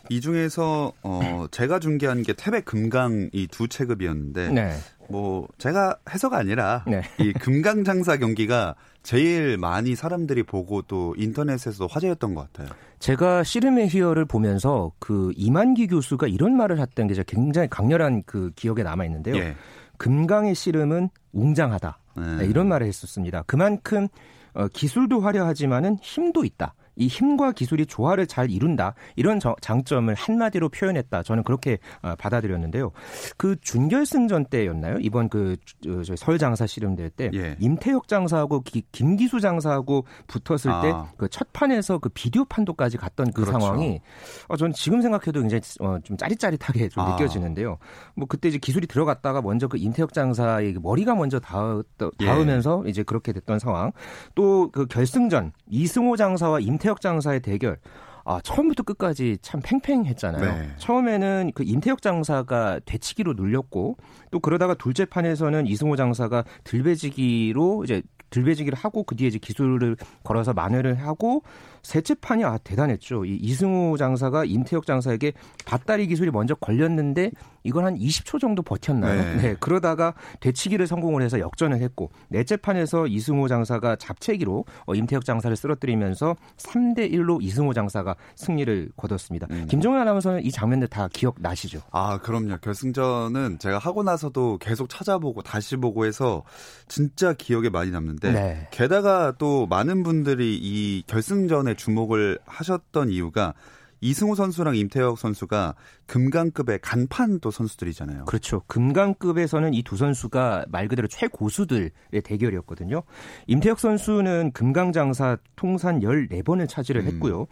이 0.09 0.19
중에서 0.19 0.91
어 1.01 1.45
제가 1.51 1.79
중계한 1.79 2.23
게 2.23 2.33
태백 2.33 2.65
금강 2.65 3.29
이 3.31 3.47
두 3.47 3.67
체급이었는데 3.67 4.49
네. 4.49 4.73
뭐 5.09 5.47
제가 5.57 5.97
해서가 6.09 6.37
아니라 6.37 6.83
네. 6.87 7.01
이 7.19 7.31
금강 7.33 7.83
장사 7.83 8.17
경기가 8.17 8.75
제일 9.01 9.57
많이 9.57 9.95
사람들이 9.95 10.43
보고 10.43 10.81
또 10.81 11.13
인터넷에서 11.17 11.87
화제였던 11.87 12.35
것 12.35 12.51
같아요. 12.51 12.75
제가 12.99 13.43
씨름의 13.43 13.89
희열을 13.89 14.25
보면서 14.25 14.91
그 14.99 15.31
이만기 15.35 15.87
교수가 15.87 16.27
이런 16.27 16.55
말을 16.55 16.79
했던 16.79 17.07
게 17.07 17.21
굉장히 17.27 17.67
강렬한 17.69 18.23
그 18.25 18.51
기억에 18.55 18.81
남아 18.83 19.05
있는데요. 19.05 19.35
예. 19.35 19.55
금강의 20.03 20.53
씨름은 20.53 21.09
웅장하다. 21.31 21.99
네. 22.17 22.35
네, 22.39 22.45
이런 22.45 22.67
말을 22.67 22.85
했었습니다. 22.87 23.43
그만큼 23.47 24.09
어, 24.53 24.67
기술도 24.67 25.21
화려하지만은 25.21 25.97
힘도 26.01 26.43
있다. 26.43 26.75
이 26.95 27.07
힘과 27.07 27.51
기술이 27.51 27.85
조화를 27.85 28.27
잘 28.27 28.49
이룬다 28.49 28.95
이런 29.15 29.39
저, 29.39 29.55
장점을 29.61 30.13
한마디로 30.13 30.69
표현했다. 30.69 31.23
저는 31.23 31.43
그렇게 31.43 31.77
어, 32.01 32.15
받아들였는데요. 32.17 32.91
그 33.37 33.55
준결승전 33.61 34.45
때였나요? 34.45 34.97
이번 34.99 35.29
그설 35.29 36.37
장사 36.37 36.65
씨름대회 36.65 37.09
때 37.09 37.29
예. 37.33 37.55
임태혁 37.59 38.07
장사하고 38.07 38.61
기, 38.61 38.83
김기수 38.91 39.39
장사하고 39.39 40.05
붙었을 40.27 40.71
아. 40.71 40.81
때그 40.81 41.29
첫 41.29 41.51
판에서 41.53 41.99
그 41.99 42.09
비디오 42.09 42.45
판도까지 42.45 42.97
갔던 42.97 43.31
그 43.33 43.43
그렇죠. 43.43 43.59
상황이 43.59 44.01
어, 44.47 44.57
저는 44.57 44.73
지금 44.73 45.01
생각해도 45.01 45.39
굉장히 45.41 45.61
어, 45.79 45.97
좀 46.03 46.17
짜릿짜릿하게 46.17 46.89
좀 46.89 47.03
아. 47.03 47.11
느껴지는데요. 47.11 47.77
뭐 48.15 48.27
그때 48.27 48.49
이제 48.49 48.57
기술이 48.57 48.87
들어갔다가 48.87 49.41
먼저 49.41 49.67
그 49.67 49.77
임태혁 49.77 50.13
장사의 50.13 50.73
그 50.73 50.79
머리가 50.81 51.15
먼저 51.15 51.39
닿으, 51.39 51.83
닿으면서 52.17 52.83
예. 52.85 52.89
이제 52.89 53.03
그렇게 53.03 53.31
됐던 53.33 53.59
상황. 53.59 53.91
또 54.35 54.63
그 54.73 54.85
결승전 54.87 55.51
이승호 55.69 56.15
장사와 56.17 56.59
임태혁 56.59 56.82
임태혁 56.83 56.99
장사의 56.99 57.39
대결. 57.39 57.77
아, 58.25 58.39
처음부터 58.41 58.83
끝까지 58.83 59.37
참 59.41 59.61
팽팽했잖아요. 59.63 60.43
네. 60.43 60.69
처음에는 60.77 61.51
그 61.55 61.63
임태혁 61.63 62.01
장사가 62.01 62.79
되치기로 62.85 63.33
눌렸고 63.33 63.97
또 64.31 64.39
그러다가 64.39 64.73
둘째 64.75 65.05
판에서는 65.05 65.67
이승호 65.67 65.95
장사가 65.95 66.43
들배지기로 66.63 67.83
이제 67.85 68.01
들배지기를 68.29 68.77
하고 68.77 69.03
그 69.03 69.15
뒤에 69.15 69.27
이제 69.27 69.37
기술을 69.37 69.95
걸어서 70.23 70.53
만회를 70.53 70.95
하고 70.95 71.43
셋째 71.83 72.15
판이 72.15 72.43
아 72.45 72.57
대단했죠. 72.57 73.25
이 73.25 73.35
이승우 73.35 73.97
장사가 73.97 74.45
임태혁 74.45 74.85
장사에게 74.85 75.33
밭다리 75.65 76.07
기술이 76.07 76.31
먼저 76.31 76.55
걸렸는데 76.55 77.31
이걸 77.63 77.85
한 77.85 77.97
20초 77.97 78.39
정도 78.39 78.61
버텼나요? 78.61 79.21
네. 79.21 79.35
네. 79.35 79.55
그러다가 79.59 80.13
되치기를 80.39 80.87
성공을 80.87 81.21
해서 81.21 81.39
역전을 81.39 81.81
했고 81.81 82.11
넷째 82.29 82.57
판에서 82.57 83.07
이승우 83.07 83.47
장사가 83.47 83.95
잡채기로 83.97 84.65
어, 84.85 84.95
임태혁 84.95 85.25
장사를 85.25 85.55
쓰러뜨리면서 85.55 86.35
3대 86.57 87.11
1로 87.11 87.41
이승우 87.41 87.73
장사가 87.73 88.15
승리를 88.35 88.91
거뒀습니다. 88.95 89.47
음. 89.51 89.67
김종현 89.69 90.01
아나운서는 90.01 90.45
이 90.45 90.51
장면들 90.51 90.87
다 90.87 91.07
기억나시죠? 91.11 91.81
아, 91.91 92.19
그럼요. 92.19 92.57
결승전은 92.61 93.59
제가 93.59 93.77
하고 93.77 94.03
나서도 94.03 94.57
계속 94.59 94.89
찾아보고 94.89 95.41
다시 95.41 95.75
보고 95.75 96.05
해서 96.05 96.43
진짜 96.87 97.33
기억에 97.33 97.69
많이 97.69 97.91
남는데 97.91 98.31
네. 98.31 98.67
게다가 98.71 99.33
또 99.37 99.67
많은 99.67 100.03
분들이 100.03 100.57
이 100.61 101.03
결승전에 101.07 101.72
주목을 101.75 102.39
하셨던 102.45 103.09
이유가 103.09 103.53
이승우 104.01 104.35
선수랑 104.35 104.75
임태혁 104.75 105.17
선수가 105.17 105.75
금강급의 106.07 106.79
간판 106.81 107.39
도 107.39 107.51
선수들이잖아요. 107.51 108.25
그렇죠. 108.25 108.61
금강급에서는 108.67 109.73
이 109.73 109.81
두 109.83 109.95
선수가 109.95 110.65
말 110.67 110.89
그대로 110.89 111.07
최고수들의 111.07 111.91
대결이었거든요. 112.23 113.03
임태혁 113.47 113.79
선수는 113.79 114.51
금강장사 114.51 115.37
통산 115.55 116.01
14번을 116.01 116.67
차지를 116.67 117.01
음. 117.03 117.07
했고요. 117.07 117.41
음. 117.41 117.45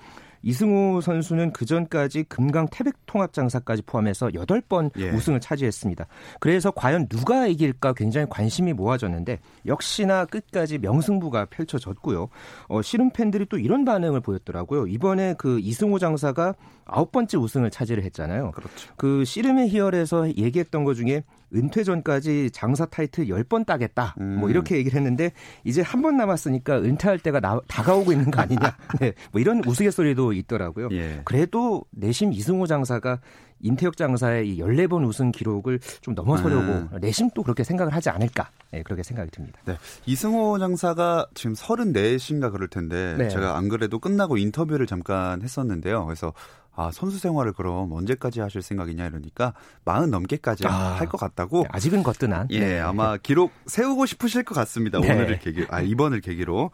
이승우 0.43 1.01
선수는 1.01 1.53
그 1.53 1.65
전까지 1.65 2.23
금강 2.23 2.67
태백 2.71 2.95
통합 3.05 3.33
장사까지 3.33 3.83
포함해서 3.83 4.27
8번 4.29 4.91
예. 4.97 5.09
우승을 5.09 5.39
차지했습니다. 5.39 6.07
그래서 6.39 6.71
과연 6.71 7.07
누가 7.07 7.47
이길까 7.47 7.93
굉장히 7.93 8.27
관심이 8.29 8.73
모아졌는데 8.73 9.39
역시나 9.65 10.25
끝까지 10.25 10.77
명승부가 10.79 11.45
펼쳐졌고요. 11.45 12.29
어, 12.67 12.81
씨름 12.81 13.11
팬들이 13.11 13.45
또 13.45 13.57
이런 13.57 13.85
반응을 13.85 14.21
보였더라고요. 14.21 14.87
이번에 14.87 15.35
그 15.37 15.59
이승우 15.59 15.99
장사가 15.99 16.55
아홉 16.91 17.11
번째 17.11 17.37
우승을 17.37 17.71
차지를 17.71 18.03
했잖아요. 18.03 18.51
그렇죠. 18.51 18.93
그 18.97 19.23
씨름의 19.25 19.69
희열에서 19.69 20.35
얘기했던 20.35 20.83
것 20.83 20.93
중에 20.95 21.23
은퇴 21.55 21.83
전까지 21.83 22.51
장사 22.51 22.85
타이틀 22.85 23.25
10번 23.25 23.65
따겠다. 23.65 24.13
뭐 24.17 24.25
음. 24.25 24.39
뭐 24.39 24.49
이렇게 24.49 24.75
얘기를 24.77 24.97
했는데 24.97 25.31
이제 25.63 25.81
한 25.81 26.01
번 26.01 26.17
남았으니까 26.17 26.79
은퇴할 26.79 27.19
때가 27.19 27.39
나, 27.39 27.59
다가오고 27.67 28.11
있는 28.11 28.31
거 28.31 28.41
아니냐. 28.41 28.75
네. 28.99 29.13
뭐 29.31 29.39
이런 29.39 29.61
우스갯소리도 29.65 30.33
있더라고요. 30.33 30.89
예. 30.91 31.21
그래도 31.25 31.85
내심 31.91 32.33
이승호 32.33 32.65
장사가 32.67 33.19
임태혁 33.63 33.95
장사의 33.95 34.49
이 34.49 34.59
14번 34.59 35.05
우승 35.07 35.31
기록을 35.31 35.79
좀 36.01 36.15
넘어서려고 36.15 36.63
음. 36.63 36.89
내심 36.99 37.29
또 37.35 37.43
그렇게 37.43 37.63
생각을 37.63 37.93
하지 37.93 38.09
않을까. 38.09 38.49
네, 38.71 38.81
그렇게 38.81 39.03
생각이 39.03 39.29
듭니다. 39.29 39.59
네. 39.65 39.77
이승호 40.07 40.57
장사가 40.57 41.27
지금 41.35 41.53
34인가 41.53 42.51
그럴 42.51 42.67
텐데 42.67 43.15
네. 43.19 43.29
제가 43.29 43.57
안 43.57 43.69
그래도 43.69 43.99
끝나고 43.99 44.37
인터뷰를 44.37 44.87
잠깐 44.87 45.43
했었는데요. 45.43 46.05
그래서 46.05 46.33
아, 46.73 46.89
선수 46.91 47.19
생활을 47.19 47.53
그럼 47.53 47.91
언제까지 47.91 48.39
하실 48.39 48.61
생각이냐 48.61 49.05
이러니까 49.05 49.53
마흔 49.83 50.09
넘게까지 50.09 50.67
아, 50.67 50.95
할것 50.97 51.19
같다고. 51.19 51.63
네, 51.63 51.69
아직은 51.71 52.03
거뜬한. 52.03 52.47
예, 52.51 52.59
네. 52.59 52.79
아마 52.79 53.17
기록 53.17 53.51
세우고 53.65 54.05
싶으실 54.05 54.43
것 54.43 54.55
같습니다. 54.55 54.99
네. 54.99 55.11
오늘을 55.11 55.39
계기, 55.39 55.65
아, 55.69 55.81
이번을 55.81 56.21
계기로. 56.21 56.71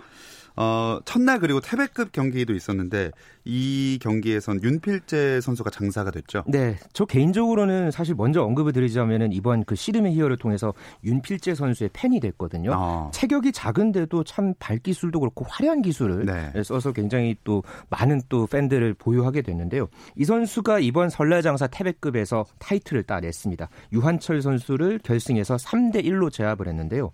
어, 0.57 0.99
첫날 1.05 1.39
그리고 1.39 1.61
태백급 1.61 2.11
경기도 2.11 2.53
있었는데 2.53 3.11
이 3.45 3.99
경기에선 4.01 4.61
윤필재 4.61 5.39
선수가 5.39 5.69
장사가 5.69 6.11
됐죠. 6.11 6.43
네. 6.47 6.75
저 6.93 7.05
개인적으로는 7.05 7.91
사실 7.91 8.15
먼저 8.15 8.41
언급을 8.41 8.73
드리자면은 8.73 9.31
이번 9.31 9.63
그 9.63 9.75
씨름의 9.75 10.13
희열을 10.13 10.37
통해서 10.37 10.73
윤필재 11.05 11.55
선수의 11.55 11.91
팬이 11.93 12.19
됐거든요. 12.19 12.71
아. 12.73 13.09
체격이 13.13 13.51
작은데도 13.51 14.23
참 14.23 14.53
발기술도 14.59 15.19
그렇고 15.19 15.45
화려한 15.47 15.83
기술을 15.83 16.25
네. 16.25 16.63
써서 16.63 16.91
굉장히 16.91 17.35
또 17.43 17.63
많은 17.89 18.21
또 18.27 18.47
팬들을 18.47 18.95
보유하게 18.95 19.43
됐는데요. 19.43 19.87
이 20.15 20.25
선수가 20.25 20.79
이번 20.79 21.09
설날장사 21.09 21.67
태백급에서 21.67 22.45
타이틀을 22.57 23.03
따냈습니다. 23.03 23.69
유한철 23.93 24.41
선수를 24.41 24.99
결승에서 25.03 25.55
3대 25.55 26.03
1로 26.03 26.31
제압을 26.31 26.67
했는데요. 26.67 27.11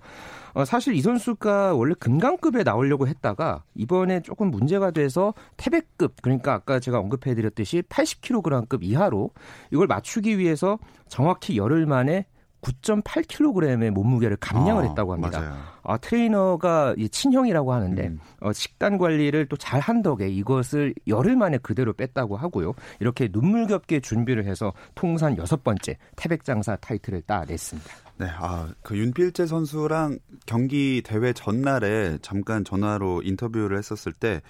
어, 0.53 0.65
사실 0.65 0.93
이 0.93 1.01
선수가 1.01 1.73
원래 1.73 1.95
금강급에 1.99 2.63
나오려고 2.63 3.07
했다가 3.07 3.63
이번에 3.75 4.21
조금 4.21 4.51
문제가 4.51 4.91
돼서 4.91 5.33
태백급 5.57 6.21
그러니까 6.21 6.53
아까 6.53 6.79
제가 6.79 6.99
언급해드렸듯이 6.99 7.81
80kg급 7.83 8.83
이하로 8.83 9.31
이걸 9.71 9.87
맞추기 9.87 10.37
위해서 10.37 10.77
정확히 11.07 11.57
열흘 11.57 11.85
만에 11.85 12.25
9.8kg의 12.63 13.91
몸무게를 13.91 14.37
감량을 14.37 14.85
아, 14.85 14.87
했다고 14.87 15.13
합니다. 15.13 15.39
맞아요. 15.39 15.57
아, 15.83 15.97
트레이너가 15.97 16.95
친형이라고 17.11 17.73
하는데 17.73 18.07
음. 18.07 18.19
어, 18.39 18.53
식단 18.53 18.97
관리를 18.97 19.47
또 19.47 19.57
잘한 19.57 20.01
덕에 20.01 20.29
이것을 20.29 20.93
열흘 21.07 21.35
만에 21.35 21.57
그대로 21.57 21.93
뺐다고 21.93 22.37
하고요. 22.37 22.73
이렇게 22.99 23.27
눈물겹게 23.31 23.99
준비를 23.99 24.45
해서 24.45 24.71
통산 24.95 25.37
여섯 25.37 25.63
번째 25.63 25.97
태백장사 26.15 26.77
타이틀을 26.77 27.23
따냈습니다. 27.23 27.89
네, 28.17 28.27
아, 28.29 28.69
그 28.81 28.97
윤필재 28.97 29.47
선수랑 29.47 30.19
경기 30.45 31.01
대회 31.03 31.33
전날에 31.33 32.17
잠깐 32.21 32.63
전화로 32.63 33.23
인터뷰를 33.23 33.77
했었을 33.77 34.13
때, 34.13 34.41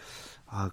아, 0.45 0.69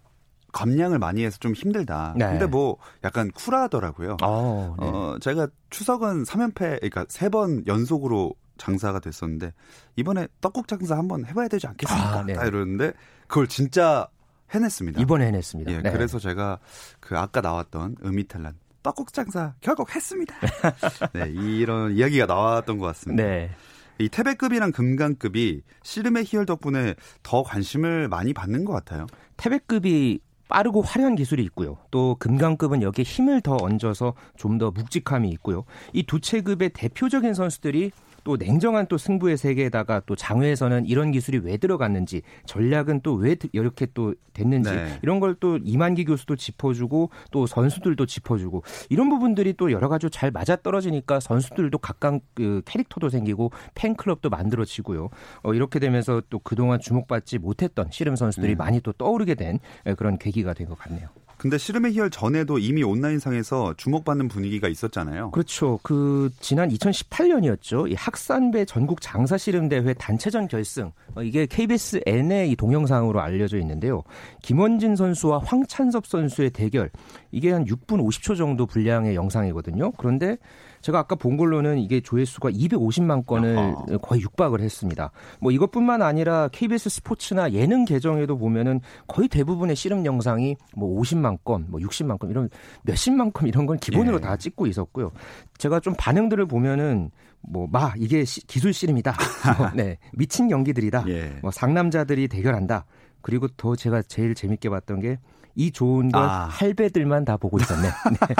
감량을 0.53 0.99
많이 0.99 1.25
해서 1.25 1.39
좀 1.39 1.53
힘들다. 1.53 2.15
네. 2.17 2.27
근데 2.27 2.47
뭐 2.47 2.77
약간 3.05 3.31
쿨하더라고요. 3.31 4.17
어, 4.23 4.77
네. 4.79 4.87
어 4.87 5.19
제가 5.21 5.49
추석은 5.71 6.25
3연패, 6.25 6.55
그러니까 6.55 7.07
세번 7.09 7.67
연속으로 7.67 8.35
장사가 8.59 9.01
됐었는데 9.01 9.53
이번에 9.97 10.29
떡국 10.41 10.69
장사 10.69 10.97
한번 10.97 11.25
해봐야 11.25 11.49
되지 11.49 11.67
않겠습니까? 11.67 12.19
아, 12.19 12.25
네. 12.25 12.35
이러는데 12.35 12.93
그걸 13.27 13.49
진짜 13.49 14.09
해냈습니다. 14.55 15.01
이번에 15.01 15.27
해냈습니다. 15.27 15.73
예, 15.73 15.81
네. 15.81 15.91
그래서 15.91 16.19
제가 16.19 16.59
그 16.99 17.19
아까 17.19 17.41
나왔던 17.41 17.97
음이탈란 18.05 18.55
떡국 18.83 19.13
장사 19.13 19.55
결국 19.61 19.95
했습니다. 19.95 20.35
네, 21.13 21.31
이런 21.31 21.93
이야기가 21.93 22.27
나왔던 22.27 22.79
것 22.79 22.87
같습니다. 22.87 23.23
네. 23.23 23.51
이 23.99 24.09
태백급이랑 24.09 24.73
금강급이 24.73 25.63
씨름의 25.83 26.25
희열 26.25 26.47
덕분에 26.47 26.95
더 27.23 27.43
관심을 27.43 28.09
많이 28.09 28.33
받는 28.33 28.65
것 28.65 28.73
같아요. 28.73 29.07
태백급이 29.37 30.21
빠르고 30.51 30.83
화려한 30.83 31.15
기술이 31.17 31.43
있고요. 31.45 31.79
또 31.91 32.17
금강급은 32.19 32.83
여기에 32.83 33.05
힘을 33.05 33.41
더 33.41 33.57
얹어서 33.61 34.15
좀 34.37 34.59
더 34.59 34.71
묵직함이 34.73 35.31
있고요. 35.31 35.65
이 35.95 36.03
두 36.03 36.21
체급의 36.21 36.71
대표적인 36.71 37.33
선수들이 37.35 37.93
또 38.25 38.37
냉정한 38.37 38.87
또 38.87 38.99
승부의 38.99 39.37
세계에다가 39.37 40.03
또 40.07 40.17
장외에서는 40.17 40.87
이런 40.87 41.11
기술이 41.13 41.39
왜 41.39 41.57
들어갔는지 41.57 42.23
전략은 42.47 43.01
또 43.03 43.15
왜 43.21 43.37
이렇게 43.53 43.87
또 43.93 44.15
됐는지 44.33 44.71
네. 44.71 44.99
이런 45.03 45.21
걸 45.21 45.31
또 45.41 45.59
이만기 45.63 46.05
교수도 46.05 46.37
짚어주고 46.37 47.11
또 47.31 47.47
선수들도 47.47 48.05
짚어주고 48.05 48.63
이런 48.91 49.09
부분들이 49.09 49.55
또 49.55 49.71
여러 49.73 49.89
가지 49.89 50.09
잘 50.11 50.31
맞아 50.31 50.57
떨어지니까 50.57 51.21
선수들도 51.21 51.79
각각 51.79 52.21
그 52.35 52.63
캐릭터도 52.67 53.09
생기고 53.11 53.53
팬클럽도 53.75 54.29
만들어지고요. 54.29 55.09
어, 55.43 55.55
이렇게 55.55 55.79
되면서 55.79 56.21
또 56.31 56.39
그동안 56.41 56.81
주목받지 56.81 57.39
못했던 57.39 57.89
씨름 57.91 58.17
선수들이 58.17 58.55
음. 58.55 58.59
많이 58.59 58.81
또 58.81 58.93
떠오르게 58.93 59.35
된 59.35 59.59
그런 59.97 60.19
계기가 60.19 60.53
된 60.55 60.67
것 60.67 60.79
같네요. 60.79 61.09
근데 61.41 61.57
씨름의 61.57 61.95
희열 61.95 62.11
전에도 62.11 62.59
이미 62.59 62.83
온라인상에서 62.83 63.73
주목받는 63.79 64.29
분위기가 64.29 64.69
있었잖아요. 64.69 65.31
그렇죠. 65.31 65.81
그 65.83 66.29
지난 66.39 66.69
2018년이었죠. 66.69 67.91
이 67.91 67.95
학산배 67.95 68.67
전국 68.67 69.01
장사 69.01 69.39
씨름 69.39 69.71
대회 69.71 69.95
단체전 69.95 70.49
결승. 70.49 70.93
어, 71.15 71.23
이게 71.23 71.47
KBS 71.47 72.03
N의 72.05 72.51
이 72.51 72.57
동영상으로 72.57 73.23
알려져 73.23 73.57
있는데요. 73.57 74.03
김원진 74.43 74.97
선수와 74.97 75.39
황찬섭 75.39 76.07
선수의 76.07 76.51
대결. 76.51 76.91
이게 77.33 77.53
한 77.53 77.65
6분 77.65 78.07
50초 78.07 78.37
정도 78.37 78.67
분량의 78.67 79.15
영상이거든요. 79.15 79.93
그런데 79.93 80.37
제가 80.81 80.99
아까 80.99 81.15
본 81.15 81.37
걸로는 81.37 81.79
이게 81.79 82.01
조회수가 82.01 82.51
250만 82.51 83.27
건을 83.27 83.59
아하. 83.59 83.85
거의 84.03 84.23
육박을 84.23 84.61
했습니다. 84.61 85.11
뭐 85.41 85.53
이것뿐만 85.53 86.03
아니라 86.03 86.49
KBS 86.49 86.91
스포츠나 86.91 87.53
예능 87.53 87.85
계정에도 87.85 88.39
보면은 88.39 88.81
거의 89.07 89.29
대부분의 89.29 89.77
씨름 89.77 90.05
영상이 90.05 90.57
뭐 90.77 91.01
50만 91.01 91.39
건, 91.45 91.67
뭐 91.69 91.81
60만 91.81 92.19
건 92.19 92.31
이런 92.31 92.49
몇십만 92.83 93.33
건 93.33 93.49
이런 93.49 93.67
건 93.67 93.79
기본으로 93.79 94.17
예. 94.17 94.21
다 94.21 94.37
찍고 94.37 94.67
있었고요. 94.67 95.13
제가 95.59 95.81
좀 95.81 95.95
반응들을 95.97 96.47
보면은 96.47 97.11
뭐마 97.43 97.95
이게 97.97 98.25
시, 98.25 98.47
기술 98.47 98.73
씨름이다. 98.73 99.15
뭐, 99.59 99.71
네 99.75 99.99
미친 100.13 100.51
연기들이다. 100.51 101.05
예. 101.09 101.39
뭐 101.43 101.51
상남자들이 101.51 102.29
대결한다. 102.29 102.85
그리고 103.23 103.49
더 103.49 103.77
제가 103.77 104.03
제일 104.03 104.35
재밌게 104.35 104.71
봤던 104.71 105.01
게 105.01 105.19
이 105.55 105.71
좋은 105.73 106.11
걸 106.11 106.23
아. 106.23 106.47
할배들만 106.51 107.25
다 107.25 107.37
보고 107.37 107.59
있었네. 107.59 107.89
네. 107.89 108.35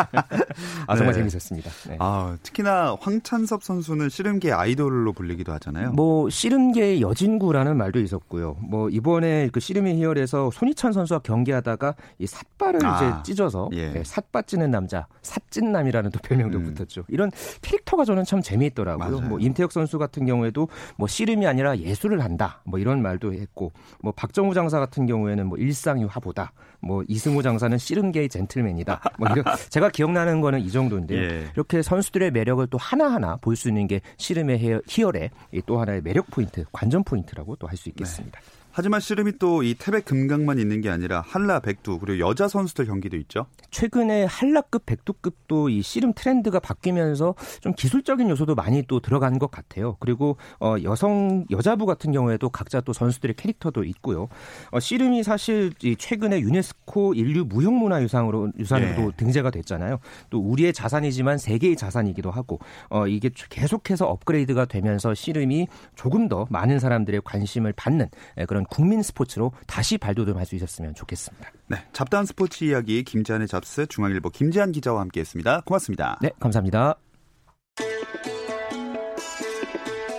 아 0.87 0.97
정말 0.97 1.15
네. 1.15 1.21
재밌었습니다. 1.21 1.71
네. 1.89 1.97
아 1.99 2.37
특히나 2.43 2.97
황찬섭 3.01 3.63
선수는 3.63 4.09
씨름계 4.09 4.53
아이돌로 4.53 5.13
불리기도 5.13 5.53
하잖아요. 5.55 5.93
뭐 5.93 6.31
씨름계의 6.31 7.01
여진구라는 7.03 7.77
말도 7.77 8.01
있었고요. 8.01 8.57
뭐 8.61 8.89
이번에 8.89 9.49
그 9.53 9.61
씨름의 9.61 9.97
희열에서 9.97 10.51
손희찬 10.51 10.93
선수와 10.93 11.21
경기하다가 11.21 11.95
이 12.19 12.27
삿발을 12.27 12.85
아. 12.85 12.97
이제 12.97 13.33
찢어서 13.33 13.69
예. 13.73 13.93
네, 13.93 14.03
삿바 14.05 14.43
찌는 14.43 14.71
남자, 14.71 15.07
삿찐남이라는 15.23 16.11
또 16.11 16.19
별명도 16.23 16.59
음. 16.59 16.75
붙었죠. 16.75 17.05
이런 17.09 17.31
캐릭터가 17.63 18.05
저는 18.05 18.25
참 18.25 18.41
재미있더라고요. 18.41 19.17
맞아요. 19.17 19.29
뭐 19.29 19.39
임태혁 19.39 19.73
선수 19.73 19.99
같은 19.99 20.27
경우에도 20.27 20.69
뭐 20.97 21.09
씨름이 21.09 21.47
아니라 21.47 21.77
예술을 21.79 22.23
한다. 22.23 22.61
뭐 22.65 22.79
이런 22.79 23.03
말도 23.03 23.33
했고 23.33 23.73
뭐 24.03 24.13
박정우 24.13 24.55
장사 24.55 24.79
같은 24.79 25.07
경우에는 25.07 25.47
뭐 25.47 25.59
일상이 25.59 26.05
화보다. 26.05 26.53
뭐 26.81 27.00
이승우 27.09 27.43
장사는 27.43 27.77
씨름계의 27.79 28.29
젠틀맨이다. 28.29 29.01
뭐 29.19 29.29
이런 29.31 29.45
제가 29.71 29.89
기억나는 29.91 30.41
거는 30.41 30.61
이 30.61 30.71
정도인데요. 30.71 31.21
예. 31.21 31.47
이렇게 31.55 31.83
선수들의 31.83 32.31
매력을 32.31 32.67
또 32.69 32.79
하나하나 32.79 33.37
볼 33.37 33.57
수 33.57 33.69
있는 33.69 33.87
게 33.87 34.01
씨름의 34.17 34.81
희열의 34.87 35.31
또 35.67 35.81
하나의 35.81 36.01
매력 36.03 36.31
포인트, 36.31 36.65
관전 36.73 37.05
포인트라고 37.05 37.57
또 37.57 37.67
할 37.67 37.77
수 37.77 37.89
있겠습니다. 37.91 38.41
네. 38.41 38.60
하지만 38.73 39.01
씨름이 39.01 39.39
또 39.39 39.61
이 39.63 39.75
태백 39.75 40.05
금강만 40.05 40.59
있는 40.59 40.81
게 40.81 40.89
아니라 40.91 41.23
한라 41.27 41.61
백두 41.61 41.99
그리고 41.99 42.27
여자 42.27 42.49
선수들 42.49 42.87
경기도 42.87 43.17
있죠. 43.19 43.47
최근에 43.71 44.25
한라급 44.25 44.87
백두급도 44.87 45.69
이 45.69 45.83
씨름 45.83 46.13
트렌드가 46.15 46.61
바뀌면서 46.61 47.35
좀 47.61 47.75
기술적인 47.75 48.31
요소도 48.31 48.55
많이 48.55 48.83
또 48.87 49.01
들어간 49.01 49.39
것 49.39 49.51
같아요. 49.51 49.97
그리고 50.01 50.37
어 50.61 50.77
여성 50.83 51.45
여자부 51.51 51.85
같은 51.87 52.13
경우에도 52.13 52.49
각자 52.49 52.81
또 52.81 52.93
선수들의 52.93 53.35
캐릭터도 53.37 53.85
있고요. 53.85 54.29
어 54.71 54.81
씨름이 54.81 55.23
사실 55.23 55.73
이 55.83 55.97
최근에 55.97 56.41
유네스코 56.41 57.15
인류 57.15 57.45
무형문화유산으로 57.45 58.53
유산으로 58.59 59.09
예. 59.09 59.17
등재가 59.17 59.51
됐잖아요. 59.51 59.99
또 60.31 60.41
우리의 60.41 60.73
자산이지만 60.73 61.39
세계의 61.39 61.77
자산이기도 61.77 62.31
하고 62.31 62.61
어 62.89 63.07
이게 63.07 63.31
계속해서 63.51 64.07
업그레이드가 64.07 64.65
되면서 64.65 65.15
씨름이 65.15 65.69
조금 65.97 66.29
더 66.29 66.47
많은 66.51 66.79
사람들의 66.79 67.21
관심을 67.25 67.73
받는 67.75 68.09
그런 68.49 68.60
국민 68.65 69.03
스포츠로 69.03 69.53
다시 69.67 69.99
발돋움할 69.99 70.47
수 70.47 70.57
있었으면 70.57 70.95
좋겠습니다. 70.95 71.51
네, 71.69 71.79
잡다한 71.93 72.27
스포츠 72.27 72.65
이야기 72.65 73.03
김지한의 73.05 73.49
잡스 73.49 73.87
중앙일보 73.87 74.31
김지한 74.31 74.73
기자와 74.73 75.01
함께했습니다. 75.03 75.63
고맙습니다. 75.63 76.19
네, 76.23 76.31
감사합니다. 76.39 76.97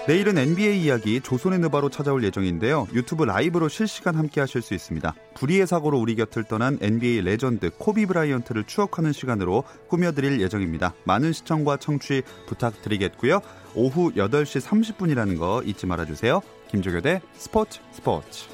내일은 0.08 0.36
NBA 0.36 0.82
이야기 0.82 1.22
조선의 1.22 1.60
느바로 1.60 1.90
찾아올 1.90 2.24
예정인데요. 2.24 2.88
유튜브 2.92 3.24
라이브로 3.24 3.70
실시간 3.70 4.16
함께 4.16 4.42
하실 4.42 4.64
수 4.64 4.74
있습니다. 4.74 5.14
불의의 5.36 5.68
사고로 5.68 6.00
우리 6.00 6.16
곁을 6.16 6.44
떠난 6.44 6.80
NBA 6.82 7.22
레전드 7.22 7.70
코비 7.78 8.08
브라이언트를 8.08 8.64
추억하는 8.64 9.14
시간으로 9.14 9.64
꾸며드릴 9.90 10.42
예정입니다. 10.42 10.96
많은 11.04 11.34
시청과 11.34 11.78
청취 11.78 12.24
부탁드리겠고요. 12.48 13.42
오후 13.76 14.12
8시 14.14 14.60
30분이라는 14.62 15.38
거 15.38 15.62
잊지 15.64 15.86
말아주세요. 15.86 16.42
김종현의 16.72 17.20
스포츠 17.34 17.82
스포츠. 17.92 18.48